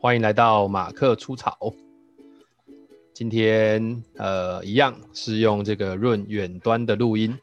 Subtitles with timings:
[0.00, 1.74] 欢迎来到马克出草。
[3.12, 7.36] 今天呃，一样是用这个润远端的录音，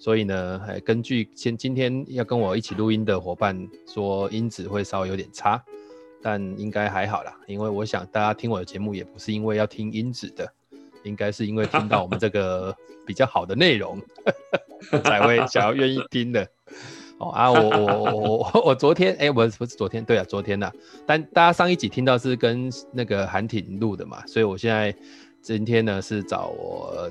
[0.00, 3.56] 所以呢，还根据先今天要跟我一起录音的伙伴
[3.86, 5.62] 说，音质会稍微有点差，
[6.20, 10.52] 但应该还好啦，因为我想大家听我的节目也不是因为要听音质的，
[11.04, 12.76] 应该是因为听到我们这个
[13.06, 13.96] 比较好的内容
[15.04, 16.48] 才会想要愿意听的。
[17.18, 18.20] 哦啊，我我我
[18.54, 20.72] 我 我昨天哎，我、欸、不是昨天，对啊，昨天呐、啊。
[21.06, 24.94] 但大家上一集听到是跟那个韩挺录的嘛，所以我现在
[25.40, 27.10] 今天呢是找我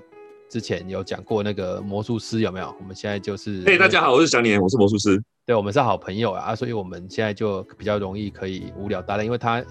[0.49, 2.75] 之前有讲过那个魔术师有没有？
[2.79, 5.21] 我们现在就是，嘿，大家好，我是祥年，我是魔术师。
[5.43, 9.63] 对，我们是好朋友啊，所以我们现在就比较容易可以无聊搭档，因为他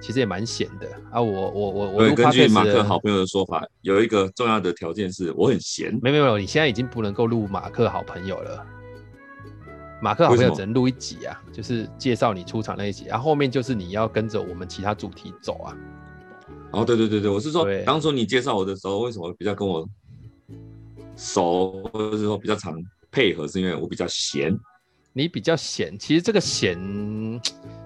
[0.00, 1.20] 其实也蛮闲的啊。
[1.20, 5.96] 我我我我根据马克好朋友的说法，有一个重要的条件是我很闲。
[6.00, 8.66] 没有没有，你现在已经不能够录马克好朋友了。
[10.00, 15.76] 马克好朋友只能录一集啊，就是介绍你出场那一集，然后后面就是你要跟着我们其他主题走啊。
[16.70, 19.88] 哦，对对对对，我是说，当初你介绍我的时候，为什么比较跟我
[21.16, 22.74] 熟，或者是说比较常
[23.10, 24.56] 配合，是因为我比较闲。
[25.18, 26.78] 你比较闲，其实这个闲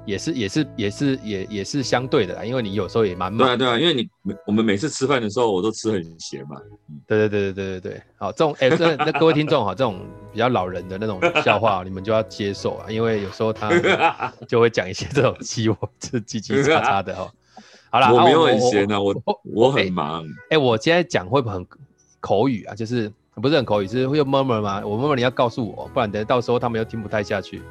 [0.04, 3.38] 也是也是也是也也是相对的啦，因为你有时候也蛮忙。
[3.38, 6.60] 对啊对啊，因为你每我们每次吃饭的时候，我都吃很闲嘛。
[7.06, 13.70] 对对对对对对对，好，这种哎，这那各位听众哈，这种比较老人的那种笑话，你们就要接受啊，因为有时候他
[14.46, 17.32] 就会讲一些这种鸡窝这叽叽喳喳的哈。
[17.90, 20.26] 好了，我没有很闲啊，我我，我很忙。
[20.50, 21.66] 哎，我今天讲会不会很
[22.20, 22.74] 口语啊？
[22.74, 23.10] 就是。
[23.40, 24.82] 不是很口语，是会用 murmur 吗？
[24.84, 27.62] 我 murmur 你要告诉我，不然等到时候他们又听不太下去。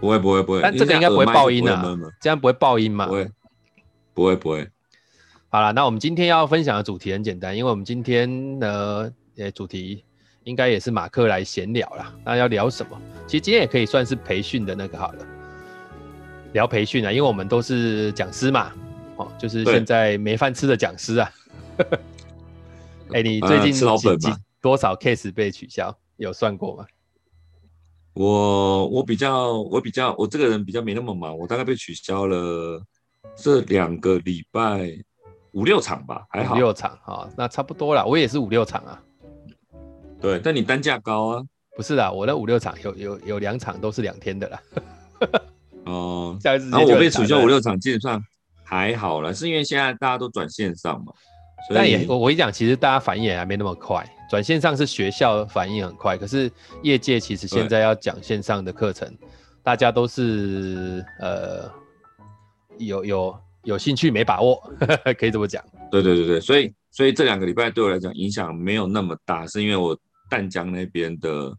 [0.00, 3.06] 不会不会不会，但这个应该不会爆音啊，这样不会爆音嘛？
[3.06, 3.30] 不会
[4.12, 4.68] 不会不会。
[5.48, 10.04] 好了，那我们今天要分享的主题很简单，因为我们今天的呃主题
[10.44, 12.12] 应该也是马克来闲聊啦。
[12.24, 13.00] 那要聊什么？
[13.26, 15.26] 其实今天也可以算是培训的那个好了，
[16.52, 18.72] 聊培训啊，因为我们都是讲师嘛，
[19.16, 21.30] 哦，就是现在没饭吃的讲师啊。
[23.12, 24.36] 哎、欸，你最近、呃、吃老本吗？
[24.66, 25.96] 多少 case 被取消？
[26.16, 26.84] 有算过吗？
[28.14, 32.82] 我我比较我比较我这个人比较没那么忙，我大概被取消了
[33.36, 34.90] 这两个礼拜
[35.52, 36.56] 五六场吧，还好。
[36.56, 38.04] 五六场哈、哦，那差不多啦。
[38.04, 39.00] 我也是五六场啊。
[40.20, 41.42] 对，但你单价高啊？
[41.76, 44.62] 不是啦，我那五六场有有有两场都是两天的啦。
[45.86, 48.20] 哦，然后我被取消五六场，基本上
[48.64, 51.12] 还好了，是因为现在大家都转线上嘛。
[51.72, 54.04] 但也我我一讲，其实大家反应也还没那么快。
[54.28, 56.50] 转线上是学校反应很快，可是
[56.82, 59.12] 业界其实现在要讲线上的课程，
[59.62, 61.70] 大家都是呃
[62.78, 64.62] 有有有兴趣没把握，
[65.18, 65.64] 可以这么讲。
[65.90, 69.96] 对对对对，所以所以这两个礼拜对我来讲影响没有那么大，是因为我
[70.28, 71.52] 淡江那边的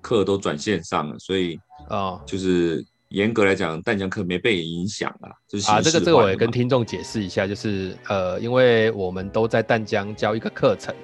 [0.00, 1.58] 课都转线上了，所以
[1.88, 2.84] 啊就是。
[2.86, 5.34] 哦严格来讲，淡江课没被影响啊。
[5.48, 10.94] 就是啊，这个这个我也跟听众解释一下，就是呃，因为我们都在淡江教一个课程。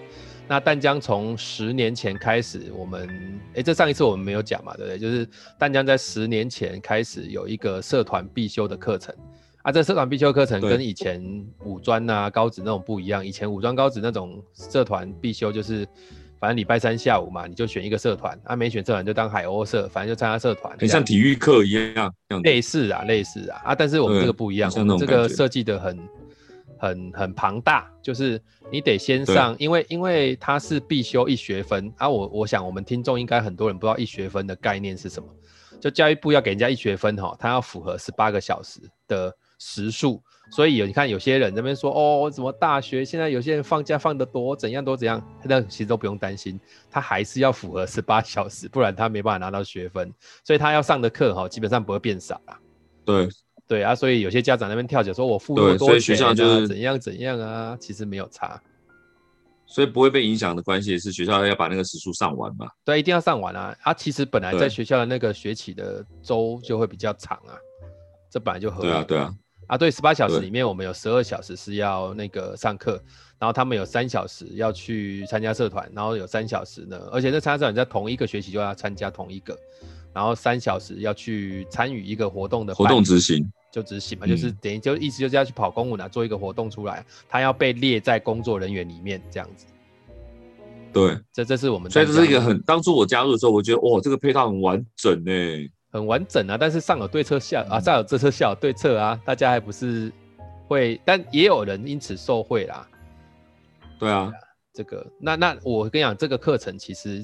[0.49, 3.09] 那淡江从十年前开始，我们
[3.55, 4.99] 哎，这上一次我们没有讲嘛，对不对？
[4.99, 9.15] 就是淡江在十年前开始有一个社团必修的课程
[9.63, 9.73] 啊。
[9.73, 11.23] 这社团必修课程跟以前
[11.65, 13.27] 五专啊、高职那种不一样。
[13.27, 15.87] 以前五专、高职那种社团必修就是。
[16.39, 22.13] 反正礼拜三下午嘛，你就选一个社团，啊，没选社团就当海鸥社，反正就参加社团，很像体育课一样，
[22.45, 25.99] 类似啊，类似啊，啊，但是我们这个不一样，我们这个设计的很
[26.79, 35.29] 很很庞大，就是你得先上，因为因为它是必修一学分啊，我我想我们听众应该很多人不知道一学分的概念是什么，
[35.81, 40.23] 就教育部要给人家一学分哈，它要符合十八个小时的时数。
[40.49, 50.09] 所以有你看，有些人那边说哦，怎么大学现在有些人放假放得多，怎样都怎样，那其实都不用担心，他还是要符合十八 小时，不然他没办法拿到学分。
[50.45, 52.61] 所以他要上的课哈，基本上不会变少啦。
[53.05, 53.29] 对
[53.69, 58.61] 对啊，所以有些家长那边跳脚说，我付那么多钱，学校就是怎样怎样啊，其实没有差。
[59.67, 62.69] 所以不会被影响的关系是学校要把那个时数上完嘛？
[62.85, 63.77] 对，一定要上完啊。
[63.83, 67.59] 啊，其实本来在学校的那个学期的周就会比较长啊，
[68.31, 68.89] 这本来就合理。
[68.89, 69.35] 对啊，对啊。
[69.67, 72.93] 啊，对，十八小时里面我们有十二小时是要那个上课，
[73.37, 79.59] 然后他们有三小时要去参加社团，然后有三小时呢，而且这参加社团在同一个学期就要参加同一个，
[80.15, 83.45] 然后三小时要去参与一个活动的活动执行，
[83.77, 89.67] 就执行嘛，嗯、就是等于就意思就是要去跑公务呢，做一个活动出来，他要被列在工作人员里面这样子。
[90.95, 95.31] 对，这这是我们，所以这是一个很，当初我加入的时候，我觉得哇，这个配套很完整呢。
[95.91, 100.11] 很完整啊，但是上有对策，下啊上有这策，下有对策啊，大家还不是
[100.67, 102.89] 会，但也有人因此受贿啦。
[103.99, 104.33] 对啊，
[104.73, 107.23] 这个那那我跟你讲，这个课程其实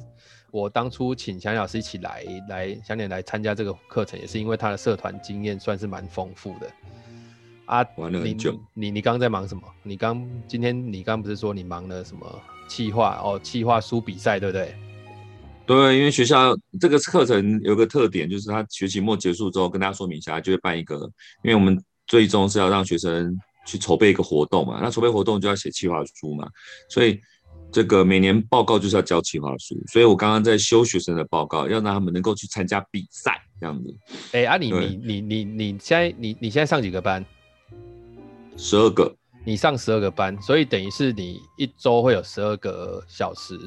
[0.53, 6.71] 我当初请祥老师一起来来祥年来参加这个课程，也是因为他的社团经验算是蛮丰富的。
[7.65, 8.61] 啊，玩了很久。
[8.75, 9.63] 你你刚刚在忙什么？
[9.83, 12.39] 你刚今天你刚不是说你忙了什么
[12.69, 13.41] 企划哦？
[13.43, 14.75] 企划书比赛对不对？
[15.65, 20.97] 对，因为学校这个课程有个特点，就是他学期末结束之后跟大家说明一下，就会办一个，
[21.43, 23.35] 因为我们最终是要让学生
[23.65, 26.47] 去筹备一个活动嘛，那筹备活动就要写企划书嘛，
[26.91, 27.19] 所以。
[27.73, 33.97] 这个每年报告就是要交企划书，所以我刚刚在修学生的报告，要让他们能够去参加比赛这样子。
[34.33, 37.25] 哎，啊你，你你你你你现在你你现在上几个班？
[38.59, 39.11] 十二个。
[39.45, 43.59] 你上十二个班，所以等于是你一周会有十二个小时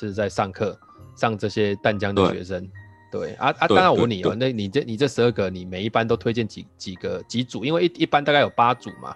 [0.00, 0.76] 是在上课，
[1.14, 2.66] 上这些淡江的学生。
[3.12, 7.62] 对，对啊啊，当然我问你哦，那你这你这十二个，你每一班都推荐几几个几组？
[7.62, 9.14] 因为一一班大概有八组嘛，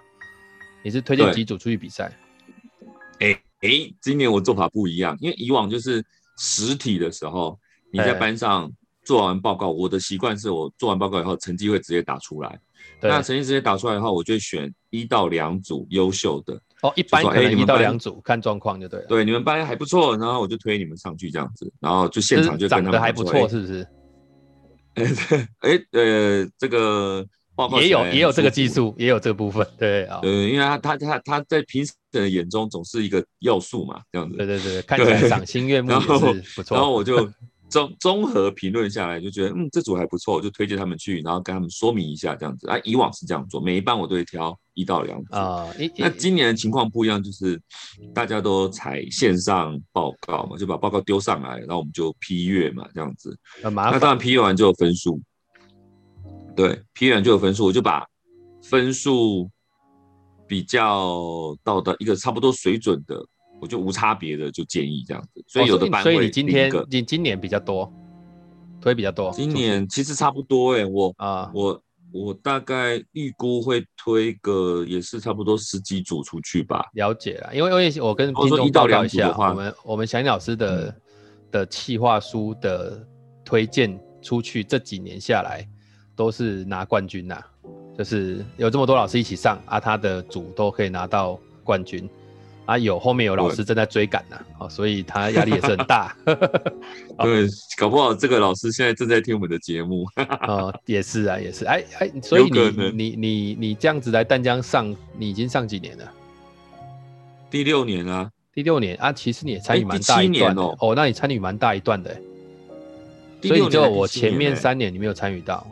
[0.83, 2.15] 你是推荐几组出去比赛？
[3.19, 3.41] 哎。
[3.63, 6.03] 哎，今年我做法不一样，因为以往就是
[6.37, 7.57] 实体的时候，
[7.91, 8.69] 你在班上
[9.05, 12.59] 做完报告，我的习惯是我做完报告以后，成绩会直接打出来。
[13.01, 16.61] 那成绩直接打出来的话，我就选一到两组优秀的。
[16.81, 19.05] 哦，一般可能一到两组，看状况就对了。
[19.07, 23.87] 对，你们班还不错，然后我就推你们上去这样子，然后就现场就跟他们长得还不错，是不是？
[24.95, 25.05] 哎，
[25.59, 27.25] 哎，呃，这个。
[27.79, 36.07] 也有也有这个技术，也有这个部分，对啊，对，因为他他他他在平时的眼中总是一个要素嘛，这样子，对对对，看起来赏心悦目也是
[36.55, 36.75] 不错。
[36.75, 37.31] 然后我就
[37.69, 42.79] 综综合评论下来，就觉得嗯，这组还不错，我就推荐他们去，然后跟他们说明一下这样子啊。
[42.83, 45.67] 以往是这样做，每一班我都会挑一到两组啊。
[45.97, 47.59] 那今年的情况不一样，就是
[48.13, 53.37] 大家都采线上报告嘛，就把报告丢上来，然后我们就批阅嘛，这样子。
[53.61, 55.21] 那当然批阅完就有分数。
[56.55, 58.05] 对，批完就有分数，我就把
[58.61, 59.49] 分数
[60.47, 63.15] 比较到的一个差不多水准的，
[63.59, 65.43] 我就无差别的就建议这样子。
[65.47, 67.91] 所以有的班会、哦、所以你今天你今年比较多，
[68.79, 69.31] 推比较多。
[69.31, 76.85] 今年其实差不多哎、欸，我啊我我大概预估会推个也是差不多十几组出去吧。
[76.93, 81.01] 了解了，因为因为我跟听众报告一下，我们我们祥林老师的、嗯、
[81.51, 83.05] 的企划书的
[83.43, 85.67] 推荐出去这几年下来。
[86.15, 87.47] 都是拿冠军呐、啊，
[87.97, 92.07] 就是有这么多老师一起上啊，他的组都可以拿到冠军
[92.65, 92.77] 啊。
[92.77, 96.15] 有后面有老师正在追赶呐，哦，所以他压力也是很大。
[96.25, 100.05] 对，搞不好这个老师现在正在听我们的节目。
[100.47, 101.65] 哦，也是啊，也是。
[101.65, 106.11] 哎哎，所以你你你你这样子来淡江上，你已经上几年了？
[107.49, 110.75] 第六年啊，第六年啊，其实你也参与蛮大一段哦。
[110.79, 112.15] 哦，那你参与蛮大一段的。
[113.43, 115.67] 所以就我前面三年你没有参与到。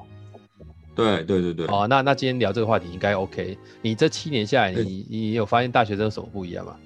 [0.93, 3.57] 对对对对，哦，那那今天聊这个话题应该 OK。
[3.81, 6.77] 你这七年下来，你你有发现大学生有什么不一样吗？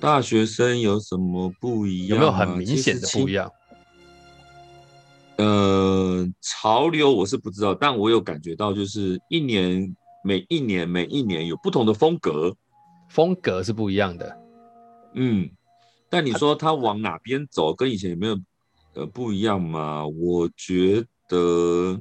[0.00, 2.08] 大学生有什么不一样？
[2.08, 3.50] 有没有很明显的不一样？
[5.36, 12.56] 呃，潮流我是不知道，但我有感觉到，就是一年每一年每一年有不同的风格，
[13.08, 14.38] 风格是不一样的。
[15.14, 15.50] 嗯，
[16.08, 18.38] 但你说他往哪边走，跟以前有没有
[18.94, 20.06] 呃不一样嘛？
[20.06, 22.00] 我觉得。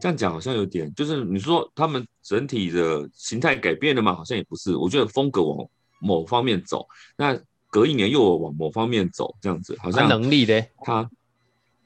[0.00, 4.14] 这样讲好像有点，就是你说他们整体的形态改变了吗？
[4.14, 4.76] 好像也不是。
[4.76, 5.68] 我觉得风格往
[6.00, 6.86] 某方面走，
[7.16, 7.38] 那
[7.68, 10.62] 隔一年又往某方面走，这样子好像能力呢？
[10.82, 11.10] 他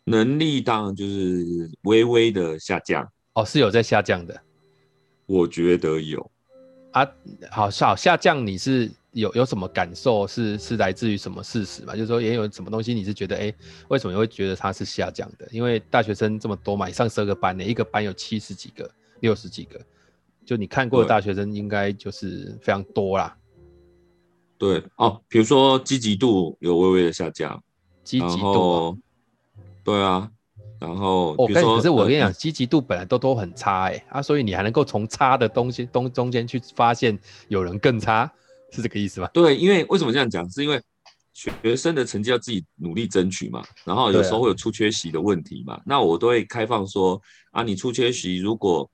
[0.04, 3.08] 能力当然就是微微的下降。
[3.34, 4.40] 哦，是有在下降的。
[5.26, 6.30] 我觉得有
[6.92, 7.06] 啊，
[7.50, 8.90] 好，好下降，你是？
[9.12, 11.94] 有有什么感受是是来自于什么事实嘛？
[11.94, 13.54] 就是说也有什么东西你是觉得哎、欸，
[13.88, 15.48] 为什么你会觉得它是下降的？
[15.50, 18.88] 因为大学生这么多嘛，上十二个班呢，一个班有七十几个、
[19.20, 19.80] 六十几个，
[20.44, 23.36] 就你看过的大学生应该就是非常多啦。
[24.58, 27.62] 对哦，比如说积极度有微微的下降，
[28.04, 28.98] 积极度，
[29.84, 30.30] 对啊。
[30.80, 38.30] 然后，哦，可是我跟你讲，积极度本来都都很差哎、欸、啊，所以你还能够从差的东西东中间去发现有人更差。
[38.70, 39.28] 是这个意思吧？
[39.32, 40.48] 对，因为为什么这样讲？
[40.50, 40.80] 是因为
[41.32, 45.74] 学生的成绩要自己努力争取嘛，然后有时候会有出缺席的问题嘛。
[45.74, 47.20] 啊、那我都会开放说
[47.52, 48.90] 啊，你出缺席如果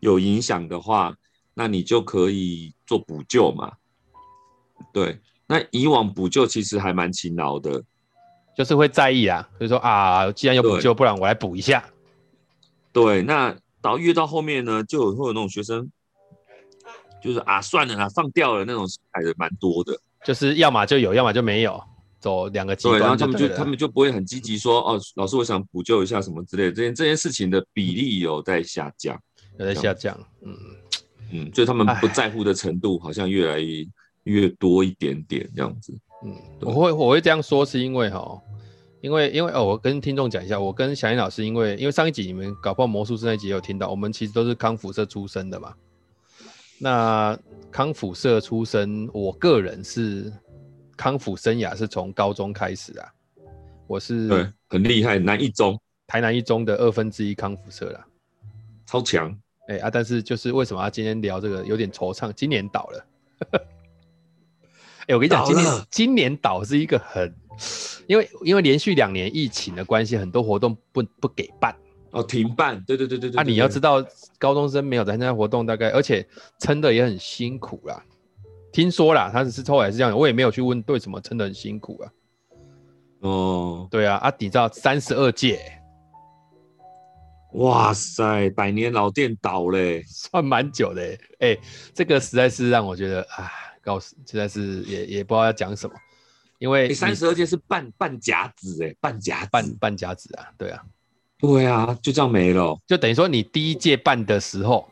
[0.00, 1.14] 有影响的话，
[1.54, 3.72] 那你就可以做补救嘛。
[4.92, 7.82] 对，那以往补救其实还蛮勤劳的，
[8.56, 11.84] 就是会在意啊，就是说啊，既然有补救，不然我来补一下。
[12.92, 15.90] 对，那到越到后面呢，就有会有那种学生。
[17.24, 19.98] 就是啊，算了啦，放掉了那种，还是蛮多的。
[20.22, 21.82] 就是要么就有，要么就没有，
[22.20, 22.98] 走两个极端。
[22.98, 26.72] 对，然后他们就他们就不会很积极说，哦，老师，我想补救一下什么之类的。
[26.72, 29.18] 这件这件事情的比例有在下降，
[29.58, 30.14] 有在下降。
[30.42, 30.54] 嗯
[31.32, 33.86] 嗯，就他们不在乎的程度好像越来越
[34.24, 35.98] 越多一点点这样子。
[36.26, 38.38] 嗯，我会我会这样说是因为哈，
[39.00, 45.74] 因为因为哦，我跟听众讲一下，我跟小燕老师，因为因为上一集你们搞不好魔术师那集也有听到，我们其实都是康复社出身的嘛。
[46.84, 47.38] 那
[47.70, 50.30] 康复社出身，我个人是
[50.98, 53.08] 康复生涯是从高中开始啊。
[53.86, 58.06] 我是对很厉害，南一中，台南一中的二分之一康复社啦，
[58.84, 59.30] 超强。
[59.66, 62.30] 哎、欸、啊，但是就是为什么要今天聊这个有点惆怅？
[62.34, 63.06] 今年倒了。
[63.48, 67.34] 哎、欸，我跟你讲，今年今年倒是一个很，
[68.06, 71.74] 因为因为连续两年疫情的关系，很多活动不不给办。
[72.14, 73.40] 哦，停办，对对对对对。
[73.40, 74.00] 啊，你要知道，
[74.38, 76.24] 高中生没有参加活动，大概而且
[76.60, 78.00] 撑的也很辛苦啦。
[78.72, 82.12] 听说啦，他只是后来是这样，我也没有去问对什么撑的很辛苦啊。
[83.20, 85.60] 哦，对啊，啊，你知道三十二届，
[87.54, 91.02] 哇塞，百年老店倒嘞，算蛮久的
[91.40, 91.60] 哎、欸，
[91.92, 93.50] 这个实在是让我觉得啊，
[93.82, 95.94] 告诉实在是也也不知道要讲什么，
[96.60, 100.80] 因为三十二届是半半甲子哎，半甲半半甲子啊，对啊。
[101.40, 104.88] 对啊，就这样没了，就等于说你第一届办的时候，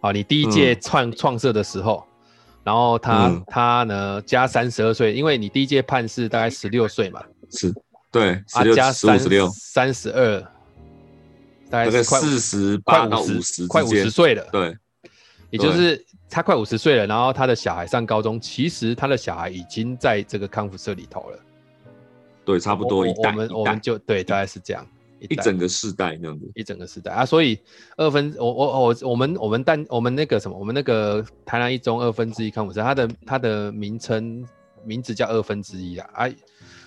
[0.00, 2.04] 啊，你第一届创创设的时候，
[2.62, 7.72] 然后他、嗯、他呢加三十二岁，因为你第一届判是大概十六岁嘛，是，
[8.10, 9.48] 对，啊加三十六。
[9.48, 10.40] 三十二，
[11.70, 14.76] 大概四十八到五十，快五十岁了，对，
[15.48, 21.38] 也就是他快五十岁了，然后他的小孩上高中，其实他的小孩已经在这个康复社里头了，
[22.44, 24.86] 对，差不多一代，我们我们就对，大概是这样。
[25.30, 27.58] 一整个世代那样子，一整个世代啊，所以
[27.96, 34.44] 二分我我我我们我们但我们那个什么，我们那个台南一中二分之一康复社，它的它的名称
[34.84, 36.28] 名字叫二分之一啊，啊，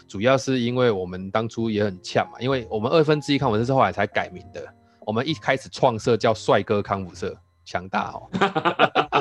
[0.07, 4.65] 主要是因为我们当初也很呛嘛，因为我们二分之一康复社是后来才改名的，
[5.05, 8.29] 我们一开始创设叫帅哥康复社，强大哦。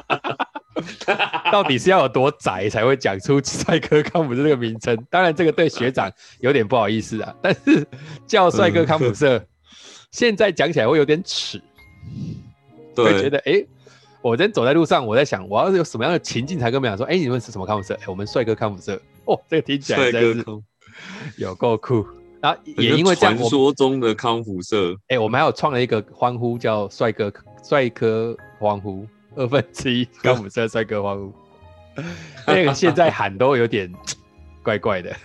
[1.53, 4.97] 到底是要有多宅才会讲出帅哥康普社这个名称？
[5.11, 6.11] 当然，这个对学长
[6.41, 7.35] 有点不好意思啊。
[7.43, 7.87] 但是
[8.27, 9.45] 叫帅哥康普社，
[10.11, 11.61] 现在讲起来会有点耻，
[12.97, 13.69] 会觉得哎、欸，
[14.23, 17.95] 我今天走在路上，我在想，我要是有什么样的情境才跟别人说，哎、欸，你们是什么康普社？
[17.95, 19.01] 哎、欸，我们帅哥康普社。
[19.27, 20.45] 哦，这个听起来真是
[21.37, 22.07] 有够酷。
[22.41, 27.33] 然后也因为这样，传说中的康复社，哎、欸，我们还有创了一个欢呼，叫帅哥
[27.67, 29.07] 帅哥欢呼。
[29.37, 31.33] 二分之一康辅社帅哥欢呼，
[32.47, 33.93] 那个现在喊都有点
[34.63, 35.15] 怪怪的。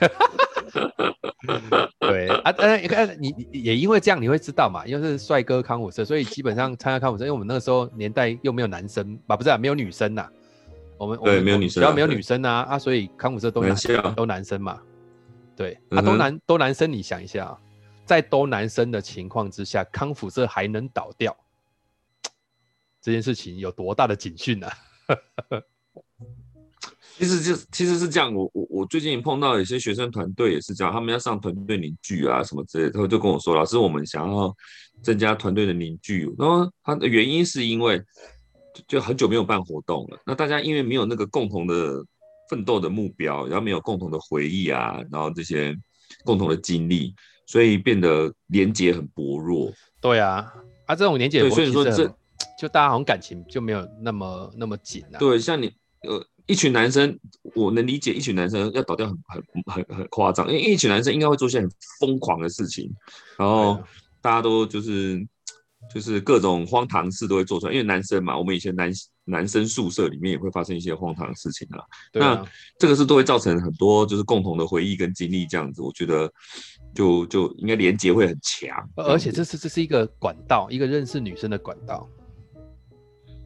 [1.99, 2.77] 对啊，呃，
[3.19, 10.27] 你也因为这样，你会知道嘛，因为是帅哥康辅社，所以基本上参加康辅社，因为我们那个时候年代又没有男生，啊，不是啊，没有女生呐。
[10.97, 13.75] 我们对，没有女生，只要没有女生啊啊，所以康辅社都男
[14.15, 14.79] 都男生嘛。
[15.55, 17.57] 对啊，都男都男生，你想一下，
[18.05, 21.35] 在都男生的情况之下，康辅社还能倒掉？
[23.09, 24.67] 这件事情有多大的警讯呢？
[27.17, 34.55] 其实就其实是这样，我我我最近碰到有些学生团队也是这样，他们要上团队凝聚啊什么之类的，他就跟我说：“老师，我们想要
[35.01, 37.99] 增加团队的凝聚。”然后他的原因是因为
[38.87, 42.05] 就很久没有办活动了，那大家因为没有那个共同的
[42.47, 45.75] 奋斗的目标，然后没有共同的回忆啊，然后这些
[46.23, 47.13] 共同的经历，
[47.47, 49.73] 所以变得连结很薄弱。
[49.99, 50.53] 对啊，
[50.85, 52.15] 啊这种连结，所以说这。
[52.59, 55.19] 就大家好像感情就没有那么那么紧了、啊。
[55.19, 55.73] 对，像你
[56.03, 57.17] 呃一群男生，
[57.55, 61.69] 我能理解一群男生要倒掉很很很很夸张，因为一群男生应该会做些很
[62.01, 62.93] 疯狂的事情，
[63.37, 63.81] 然后
[64.19, 65.25] 大家都就是
[65.93, 68.91] 就是各种荒唐事都会做出来，因为男生嘛，我们以前男
[69.23, 71.79] 男生宿舍里面也会发生一些荒唐的事情啊。
[72.11, 76.29] 对啊，那这个是都会造成很多就是共同的回忆跟经历这样子，我觉得
[76.93, 82.05] 就就应该连接会很强，而且这是这是一个管道，一个认识女生的管道。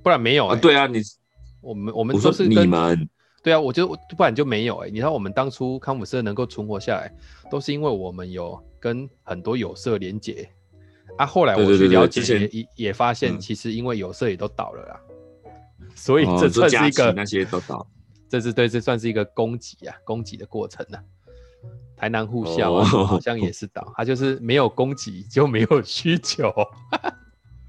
[0.03, 0.59] 不然没有、欸、啊？
[0.59, 1.01] 对啊，你
[1.61, 3.09] 我们我们都是你们
[3.41, 4.91] 对啊，我就不然就没有哎、欸。
[4.91, 7.11] 你知道我们当初康辅社能够存活下来，
[7.49, 10.49] 都是因为我们有跟很多有色连结
[11.17, 11.25] 啊。
[11.25, 14.99] 后来我去了解也也也发现，其实因为有色也都倒了啦，
[15.79, 17.87] 嗯、所以这算是一个、哦、那些都倒，
[18.29, 20.99] 这是对，这算是一个供给啊，供给的过程啊。
[21.95, 26.53] 台南护校、好像也是倒，它就是没有供给就没有需求。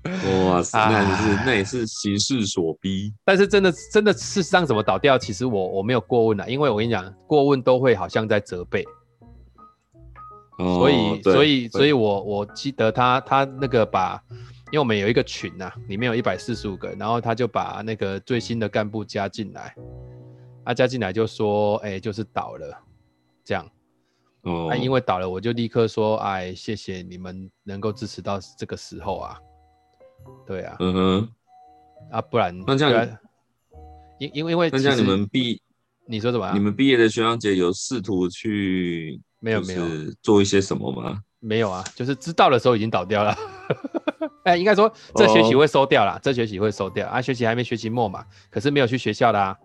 [0.46, 3.14] 哇塞，那也是、啊、那也是形势所逼。
[3.24, 5.16] 但是真的真的事实上怎么倒掉？
[5.16, 8.84] 其实我我没有过问啊，因为我跟你讲，过问都会好像在责备。
[10.58, 14.22] 哦、所以所以所以我我记得他他那个把，
[14.70, 19.74] 因为我们有一个群呐、啊，里面有一百四十五个，然后他就把那个最新的干部加进来，
[20.64, 22.78] 他、啊、加进来就说，哎、欸，就是倒了，
[23.42, 23.66] 这样。
[24.42, 24.66] 哦。
[24.68, 29.38] 那、啊、因为倒了，我就立刻说，哎，谢谢你们能够支持到这个时候啊。
[30.46, 31.28] 对啊，嗯哼，
[32.10, 33.18] 啊，不然那这样，
[34.18, 35.60] 因因为因为那这样你们毕，
[36.06, 36.50] 你说什么？
[36.52, 39.84] 你们毕业的学长姐有试图去没有没有
[40.22, 41.20] 做一些什么吗？
[41.40, 43.36] 没有啊，就是知道的时候已经倒掉了。
[44.44, 49.56] 哎、欸，应该说这学期会收掉了，这学期会收掉啊，学期还没学期末嘛，可是没有去学校的啊。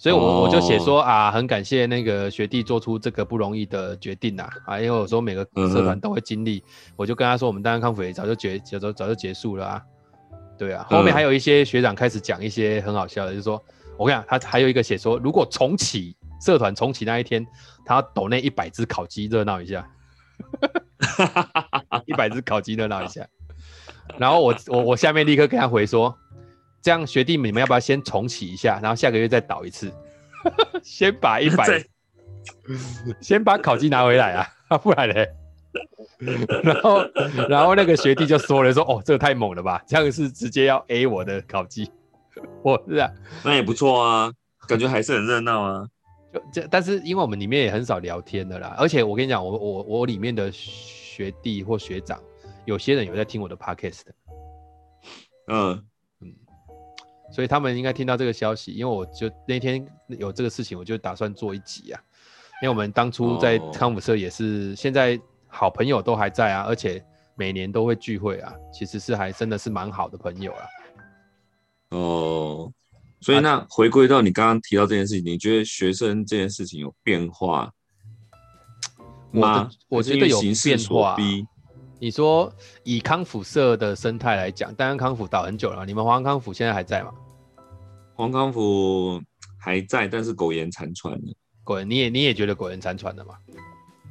[0.00, 0.44] 所以我，我、oh.
[0.44, 6.64] 我就写说啊，很感谢那个学弟做出这个不容易的决定呐啊，因为我说每个社团都会经历，uh.
[6.94, 9.82] 我就跟他说，我们单安康复也早就结早就早就结束了啊，
[10.56, 13.60] 对啊，后面还有一些学长开始讲一些很好笑的，就是说
[13.96, 17.44] 我跟你讲，他还有一个写说，如果重启社团重启那一天，
[17.84, 19.84] 他要抖那一百只烤鸡热闹一下，
[22.06, 23.26] 一百只烤鸡热闹一下，
[24.16, 26.16] 然后我我我下面立刻跟他回说。
[26.88, 29.92] 这样学弟们，你们要不要先重启一下，然后下个月再倒一次？
[30.82, 31.84] 先把一百，
[33.20, 35.28] 先把烤鸡拿回来啊， 不然嘞？
[36.64, 37.04] 然后，
[37.46, 41.90] 然后那个学弟就说了，说哦，这个太猛了吧，这样是直接要 A 我的烤鸡。
[42.62, 43.12] 我是啊，
[43.44, 44.32] 那也不错啊，
[44.66, 45.86] 感觉还是很热闹啊。
[46.32, 52.18] 就这，但是因为我们里面也很少聊天的啦，而且我跟你讲，我我我里面的学弟或学长，
[52.64, 54.14] 有些人有在听我的 podcast 的，
[55.48, 55.84] 嗯。
[57.38, 62.00] 所以他们应该听到这个消息，因为我就那天有这个事情，我就打算做一集啊。
[62.60, 65.16] 因为我们当初在康复社也是，现在
[65.46, 67.00] 好朋友都还在啊，而且
[67.36, 70.64] 每年都会聚会啊，其实是还真的是蛮好的朋友啊。
[71.90, 72.72] 哦，
[73.20, 77.72] 所以那回归到你刚刚提到这件事情，你觉得学生这件事情有变化
[79.30, 79.70] 吗？
[79.86, 81.16] 我觉得有变化。
[82.00, 82.52] 你说
[82.82, 87.12] 以康复社的生态来讲，当然康复倒很久了，你们华安康复现在还在吗？
[88.18, 89.22] 华安康辅
[89.60, 91.34] 还在，但是苟延残喘了。
[91.62, 93.36] 苟延，你也你也觉得苟延残喘的嘛？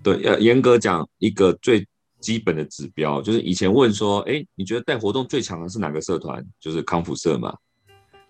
[0.01, 1.85] 对，要严格讲一个最
[2.21, 6.41] 基本的指标，就是以前问说，哎、欸，你觉得带活动最强的是哪个社团？
[6.57, 7.53] 就是康复社嘛。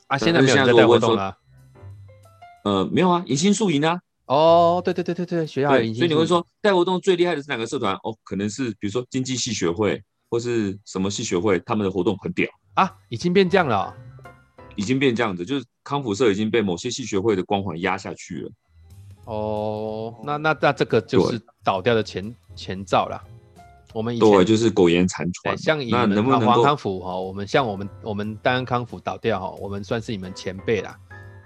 [0.07, 1.37] 啊，现在没有在带活动了。
[2.63, 3.99] 呃，没有啊，迎新宿营啊。
[4.25, 5.99] 哦，对对对对对，学校有迎新宿营。
[5.99, 7.93] 所以你会说带活动最厉害的是哪个社团？
[7.97, 13.93] 哦，可能是比如说经济系学会或是什么系学会，他们的活动很屌啊，已经变这样了、哦，
[14.77, 18.51] 已经变这样子，就是康复社已经被某些系学会的光环压下去了。
[19.25, 23.21] 哦，那那那这个就是倒掉的前前兆啦。
[23.93, 30.97] 我们以前对就是苟延残喘，像你们黄康复哈，我们像我们我们单安康复倒掉哈，我们算是你们前辈啦。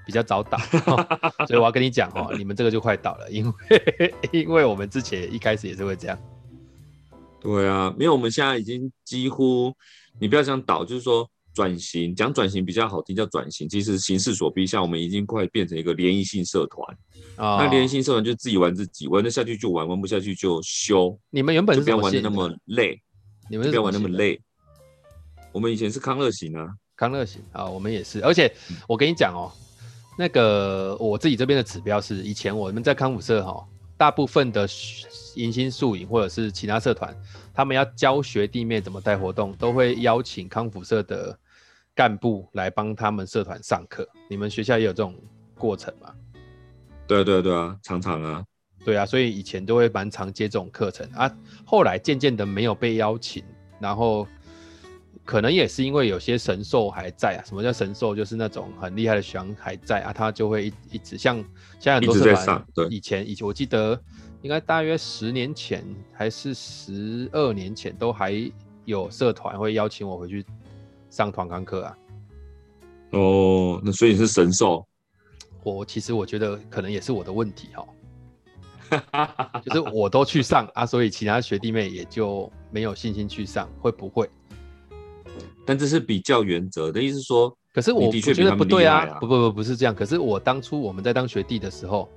[0.04, 0.58] 比较早倒，
[1.48, 6.18] 所以我要跟你讲哦，你们这个就快倒了，因为 因为我们之前一开始也是会这样。
[7.40, 9.72] 对啊，因为我们现在已经几乎，
[10.20, 16.98] 你不要想倒，就是说转型，讲转型比较好听，叫转型，其实形势所逼，像我们已经快变成一个联谊性社团。
[17.38, 21.18] 哦、那联谊性社团就自己玩自己，玩得下去就玩，玩不下去就休。
[21.30, 23.02] 你们原本是不要玩得那么累，
[23.50, 24.40] 你们不要玩那么累。
[25.52, 28.54] 我们以前是康乐型啊，康乐型啊，我们也是，而且
[28.88, 29.52] 我跟你讲哦。
[30.18, 33.66] 那个我自己这边的指标是，以前我们在康复社哈，
[34.02, 34.68] 大部分的
[35.36, 37.16] 迎新宿营或者是其他社团，
[37.54, 41.38] 他们要教学弟妹怎么带活动，都会邀请康复社的
[41.94, 44.10] 干部来帮他们社团上课。
[44.28, 45.14] 你们学校也有这种
[45.56, 46.16] 过程吗？
[47.06, 48.44] 对对对啊，常常啊。
[48.84, 51.32] 对啊，所以以前都会蛮常接这种课程啊，
[51.64, 53.44] 后来渐渐的没有被邀请，
[53.80, 54.28] 然后。
[55.32, 57.40] 可能也是因为有些神兽还在啊。
[57.48, 58.14] 什么叫神兽？
[58.14, 61.38] 就是那种很厉害的熊还在啊，他就会一一直像
[61.80, 63.98] 现在很多社团，以前以前我记得
[64.42, 68.52] 应该大约十年前还是十二年前，都还
[68.84, 70.46] 有社团会邀请我回去
[71.10, 71.98] 上团康课啊。
[73.12, 74.86] 哦，那所以是神兽。
[75.64, 77.88] 我其实我觉得可能也是我的问题哈、
[79.00, 84.30] 喔， 就是我都去上啊，所以其他学弟妹也就没有信心去上，会不会？
[85.72, 89.96] 但这是比较原则的意思说，可是我我觉得不对啊，不不不不是这样。
[89.96, 92.10] 可是我当初我们在当学弟的时候，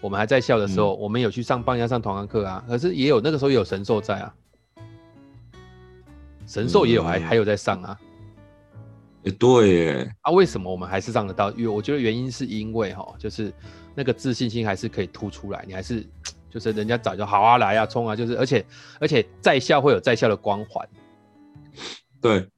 [0.00, 2.64] 我们还在校的时候，嗯、我们有去上帮人家上团康课啊。
[2.68, 4.34] 可是也有那个时候也有神兽在啊，
[6.46, 7.98] 神兽也有还、嗯、还有在上啊。
[9.24, 11.50] 也、欸、对耶，啊，为什么我们还是上得到？
[11.50, 13.52] 因为我觉得原因是因为哈，就是
[13.96, 16.06] 那个自信心还是可以突出来，你还是
[16.48, 18.64] 就是人家早就好啊来啊冲啊，就是而且
[19.00, 20.88] 而且在校会有在校的光环。
[22.20, 22.48] 对，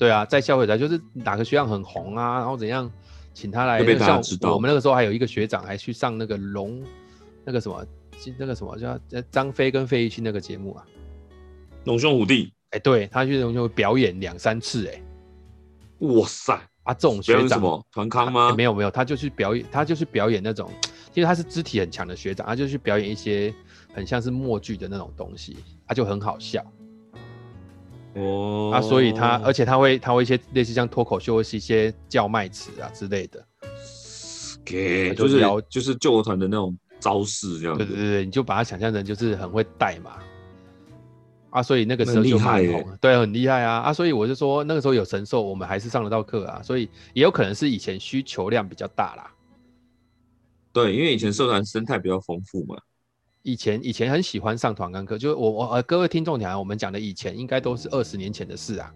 [0.00, 2.90] 对啊，在校会来就是哪个学长很红啊，然后怎样，
[3.34, 3.84] 请他来。
[3.98, 4.18] 像
[4.50, 6.82] 我们那个时候还有一个学长还去上那个龙，
[7.44, 7.84] 那个什么，
[8.38, 8.98] 那个什么叫
[9.30, 10.86] 张飞跟费玉清那个节目啊，
[11.84, 12.50] 龙兄虎弟。
[12.70, 15.02] 哎、欸，对他去龙兄表演两三次、欸，哎，
[15.98, 18.54] 哇塞啊，这种学长什么团康吗、欸？
[18.54, 20.70] 没有没有，他就去表演，他就去表演那种，
[21.12, 23.54] 其实他是肢体很强的学长，他就去表演一些
[23.92, 26.64] 很像是默剧的那种东西，他就很好笑。
[28.14, 33.44] 哦，啊，所以他，而且他会，他会一些类似像脱口秀，或是一些叫卖词啊之类的，
[34.64, 37.76] 给就是就是救国团的那种招式这样。
[37.76, 40.18] 对对对，你就把它想象成就是很会带嘛。
[41.50, 49.30] 啊，所以那个时候就很红，对，很厉害啊啊，所以我就说那个时候有神兽，我们还是上得到课啊，所以也有可能是以前需求量比较大啦。
[50.72, 52.76] 对，因为以前社团生态比较丰富嘛。
[53.42, 58.92] 以前以前很喜欢上团干课，就我我呃各位听众讲，我们讲的以前应该都是二十年前的事啊，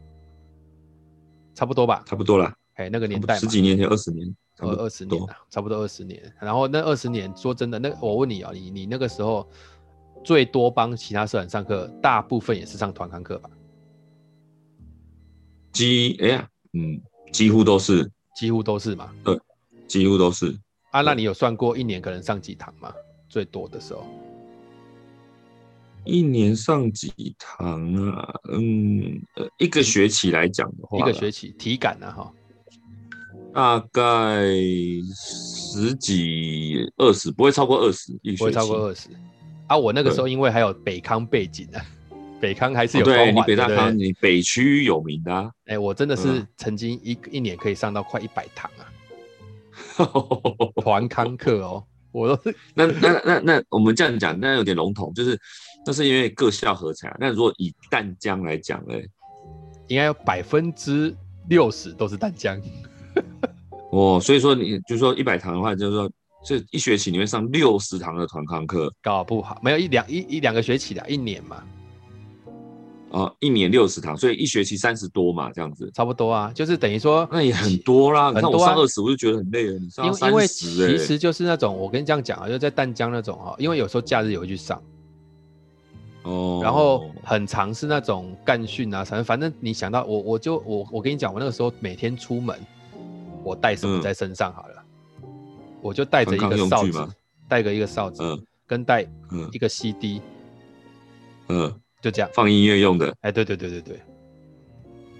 [1.55, 2.03] 差不多吧？
[2.07, 6.21] 差不多啦，哎，那个年代十几年前，二十年，呃，二十年啊，差不多二十年。
[6.41, 9.49] 然后那二十年，说真的，那我问你啊，你你那个时候。
[10.25, 13.51] 最多帮其他社团上课，大部分也是上团干课吧？
[15.71, 16.99] 几哎呀，嗯，
[17.31, 19.13] 几乎都是，几乎都是嘛。
[19.23, 19.39] 对，
[19.87, 20.57] 几乎都是。
[20.93, 22.91] 啊，那你有算过一年可能上几堂吗？
[23.29, 24.07] 最多的时候，
[26.05, 28.35] 一年上几堂啊？
[28.53, 32.33] 嗯，呃，一个学期来讲的话，一个学期体感呢，哈，
[33.53, 34.45] 大概
[35.15, 39.09] 十几二十，不会超过二十，一个学期不会超过二十。
[39.67, 41.81] 啊，我那个时候因为还有北康背景呢，
[42.41, 45.51] 北康还是有、哦、对你北大康，你北区有名的、啊。
[45.67, 48.85] 哎、欸，我真的是曾经一一年可以上到快一百堂啊，
[50.83, 52.55] 团康课哦，我都是。
[52.75, 55.41] 那那那那我们这样讲，那有点笼统，就是
[55.87, 57.17] 那是因为各校合采啊。
[57.19, 58.95] 那如果以淡江来讲呢，
[59.89, 61.15] 应该有百分之
[61.49, 62.61] 六十都是淡江。
[63.93, 66.11] 哦，所以说你就是说一百堂的话，就是说。
[66.47, 71.65] 这一学期你会上六十堂的团康课，搞不好没有一两一一两个学期的，一年嘛。
[73.13, 75.91] 哦，一年六十堂，所以一学期三十多嘛，这样子。
[75.95, 78.31] 差不多啊，就是等于说那也很多啦。
[78.31, 79.79] 很多啊，你看我上二十，我就觉得很累了。
[79.79, 80.47] 你上三十，因为
[80.99, 84.79] 其实就是那种，我跟你这样讲啊，就在淡江那种哈，因为有时候假日也会去上。
[86.25, 86.61] 哦。
[86.63, 92.59] 然后很常是那种干训啊，反正反正你想到我，我就我我跟你讲，我那个时候每天出门，
[93.43, 94.75] 我带什么在身上好了。
[94.77, 94.81] 嗯
[95.85, 97.07] 我就带着一个哨子，
[97.47, 99.07] 带个一个哨子，嗯，跟带
[99.53, 100.23] 一个 CD，
[101.51, 103.15] 嗯，就这样放音乐用的。
[103.21, 104.01] 哎，对对对对对，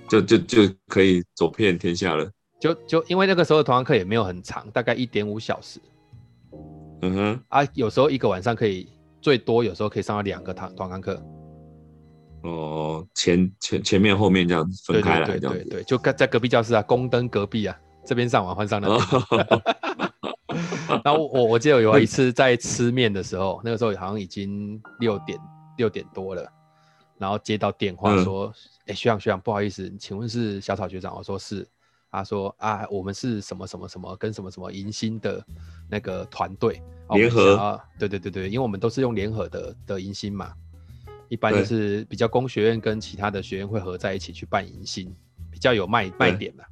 [0.09, 2.27] 就就就可以走遍天下了。
[2.59, 5.79] 就就因为那个时候的团康课也没有很长，大概一点五小时。
[7.03, 8.89] 嗯哼，啊，有时候一个晚上可以
[9.25, 11.23] 最多，有时候可以上到两个团团康课。
[12.43, 19.63] 哦，前前前面后面这样分开来，对对对对，就在隔壁教室啊，宫灯隔壁啊，这边上完换上那边。
[21.03, 25.39] 然后我我记得有一次在吃面的时候，那个时候好像已经六点
[25.79, 26.47] 六点多了，
[27.17, 28.53] 然后接到电话说
[28.85, 31.67] ：“哎、嗯，学长学长，不好意思，请问是小草学长？”我说是。
[32.11, 35.45] 他说：“啊，我们是什么什么什么跟什么什么迎新的
[35.91, 36.81] 那个团队
[37.15, 37.85] 联合啊？
[37.99, 40.53] 对对对对，因为我们都是用联合的的迎新嘛，
[41.29, 45.15] 一般就是比较工学院跟其他的学院会合在一起去办迎新，
[45.51, 46.65] 比较有卖卖点嘛。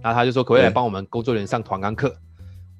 [0.00, 2.14] 然后他就说可不可以来帮我们工作人员上团康课。”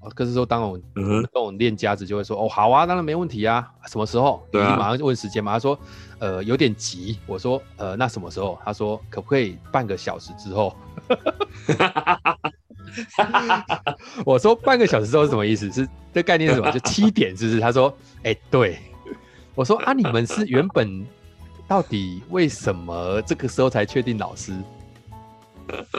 [0.00, 4.46] 哦，可是说，当我那种练家子就会说，哦，好啊，当然没问题啊，什么时候？
[4.48, 5.50] 对啊，马上就问时间嘛。
[5.50, 5.76] 他说，
[6.20, 7.18] 呃，有点急。
[7.26, 8.56] 我说，呃，那什么时候？
[8.64, 10.76] 他说，可不可以半个小时之后？
[14.24, 15.70] 我说半个小时之后是什么意思？
[15.70, 16.70] 是这概念是什么？
[16.72, 17.60] 就七点，是不是？
[17.60, 18.78] 他说，哎、欸，对。
[19.54, 21.04] 我说啊，你们是原本
[21.66, 24.52] 到底为什么这个时候才确定老师？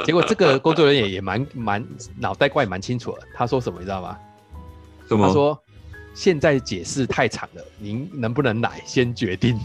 [0.06, 1.86] 结果这个工作人员也也蛮蛮
[2.18, 4.18] 脑袋瓜也蛮清楚的，他说什么你知道吗？
[5.08, 5.28] 什么？
[5.28, 5.62] 他说
[6.16, 9.60] 现在解释太长了，您能不能来先决定？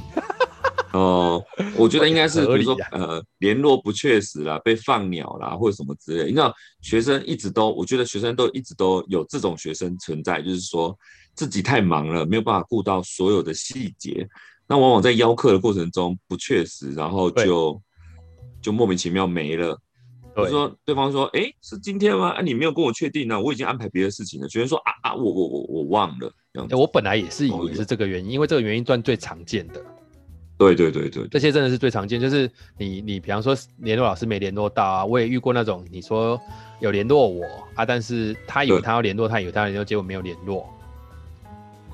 [0.92, 1.44] 哦，
[1.76, 6.24] 我觉得应该是 比如说呃联络不确实啦，被放鸟啦，或者什么之类。
[6.26, 10.96] 你知道学生一直都，我觉得学生都一直都有这种学生存在，就是说
[11.34, 14.26] 自己太忙了，没有办法顾到所有的细节，
[14.66, 17.80] 那往往在邀客的过程中不确实，然后就
[18.62, 19.78] 就莫名其妙没了。
[20.36, 22.30] 我说对方说，哎、欸，是今天吗？
[22.30, 24.48] 啊，你没有跟我确定呢、啊，我已经安排别的事情了。
[24.48, 26.74] 学生说啊啊，我我我我忘了这样子。
[26.74, 29.80] 我本来也是以为是这个原因，因为这个原因算最常见的。
[30.56, 36.40] 对对对对，这些真的是最常见，就是你你比方说联络老师没联络到啊，我也遇过那种你说
[36.80, 40.68] 有联络我啊，但是他以为他要联络，他以为他要联络，结果没有联络。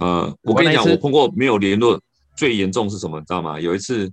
[0.01, 2.01] 嗯，我跟你讲，我碰过没有联络
[2.37, 3.19] 最严重是什么？
[3.19, 3.61] 你知道吗？
[3.61, 4.11] 有一次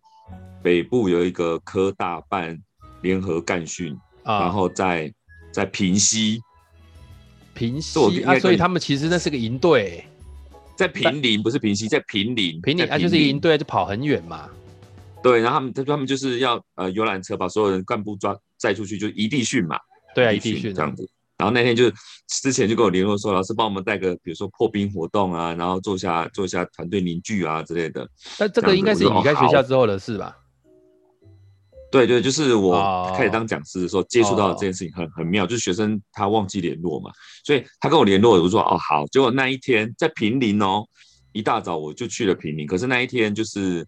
[0.62, 2.58] 北部有一个科大办
[3.02, 3.98] 联合干训。
[4.30, 5.10] 然后在
[5.54, 6.42] 在平溪，
[7.54, 10.06] 平溪啊，所以他们其实那是个营队，
[10.78, 14.48] 在平林不是平溪，在平林，平林啊就是营队，就跑很远嘛。
[15.24, 19.78] 对，然后他们他他们就是要呃游览车把所有人干部抓载出去，就一地训嘛。
[20.14, 21.10] 对啊，一地训这样子。
[21.38, 21.92] 然后那天就
[22.42, 28.08] 之前就跟我联络说，老师帮我们带个比如说破冰活动啊，然后做一下做一下团队凝聚啊之类的。
[28.40, 30.36] 那这个应该是离开学校之后的事吧？
[31.90, 37.12] 对对，就是我开始当讲师的时候接触到的这件事情很很妙，就是学生他忘记联络嘛，
[37.46, 40.84] 所以他跟我联络，我就说哦好，结果那一天在平林哦，
[41.32, 43.88] 一大早我就去了平林，可是那一天就是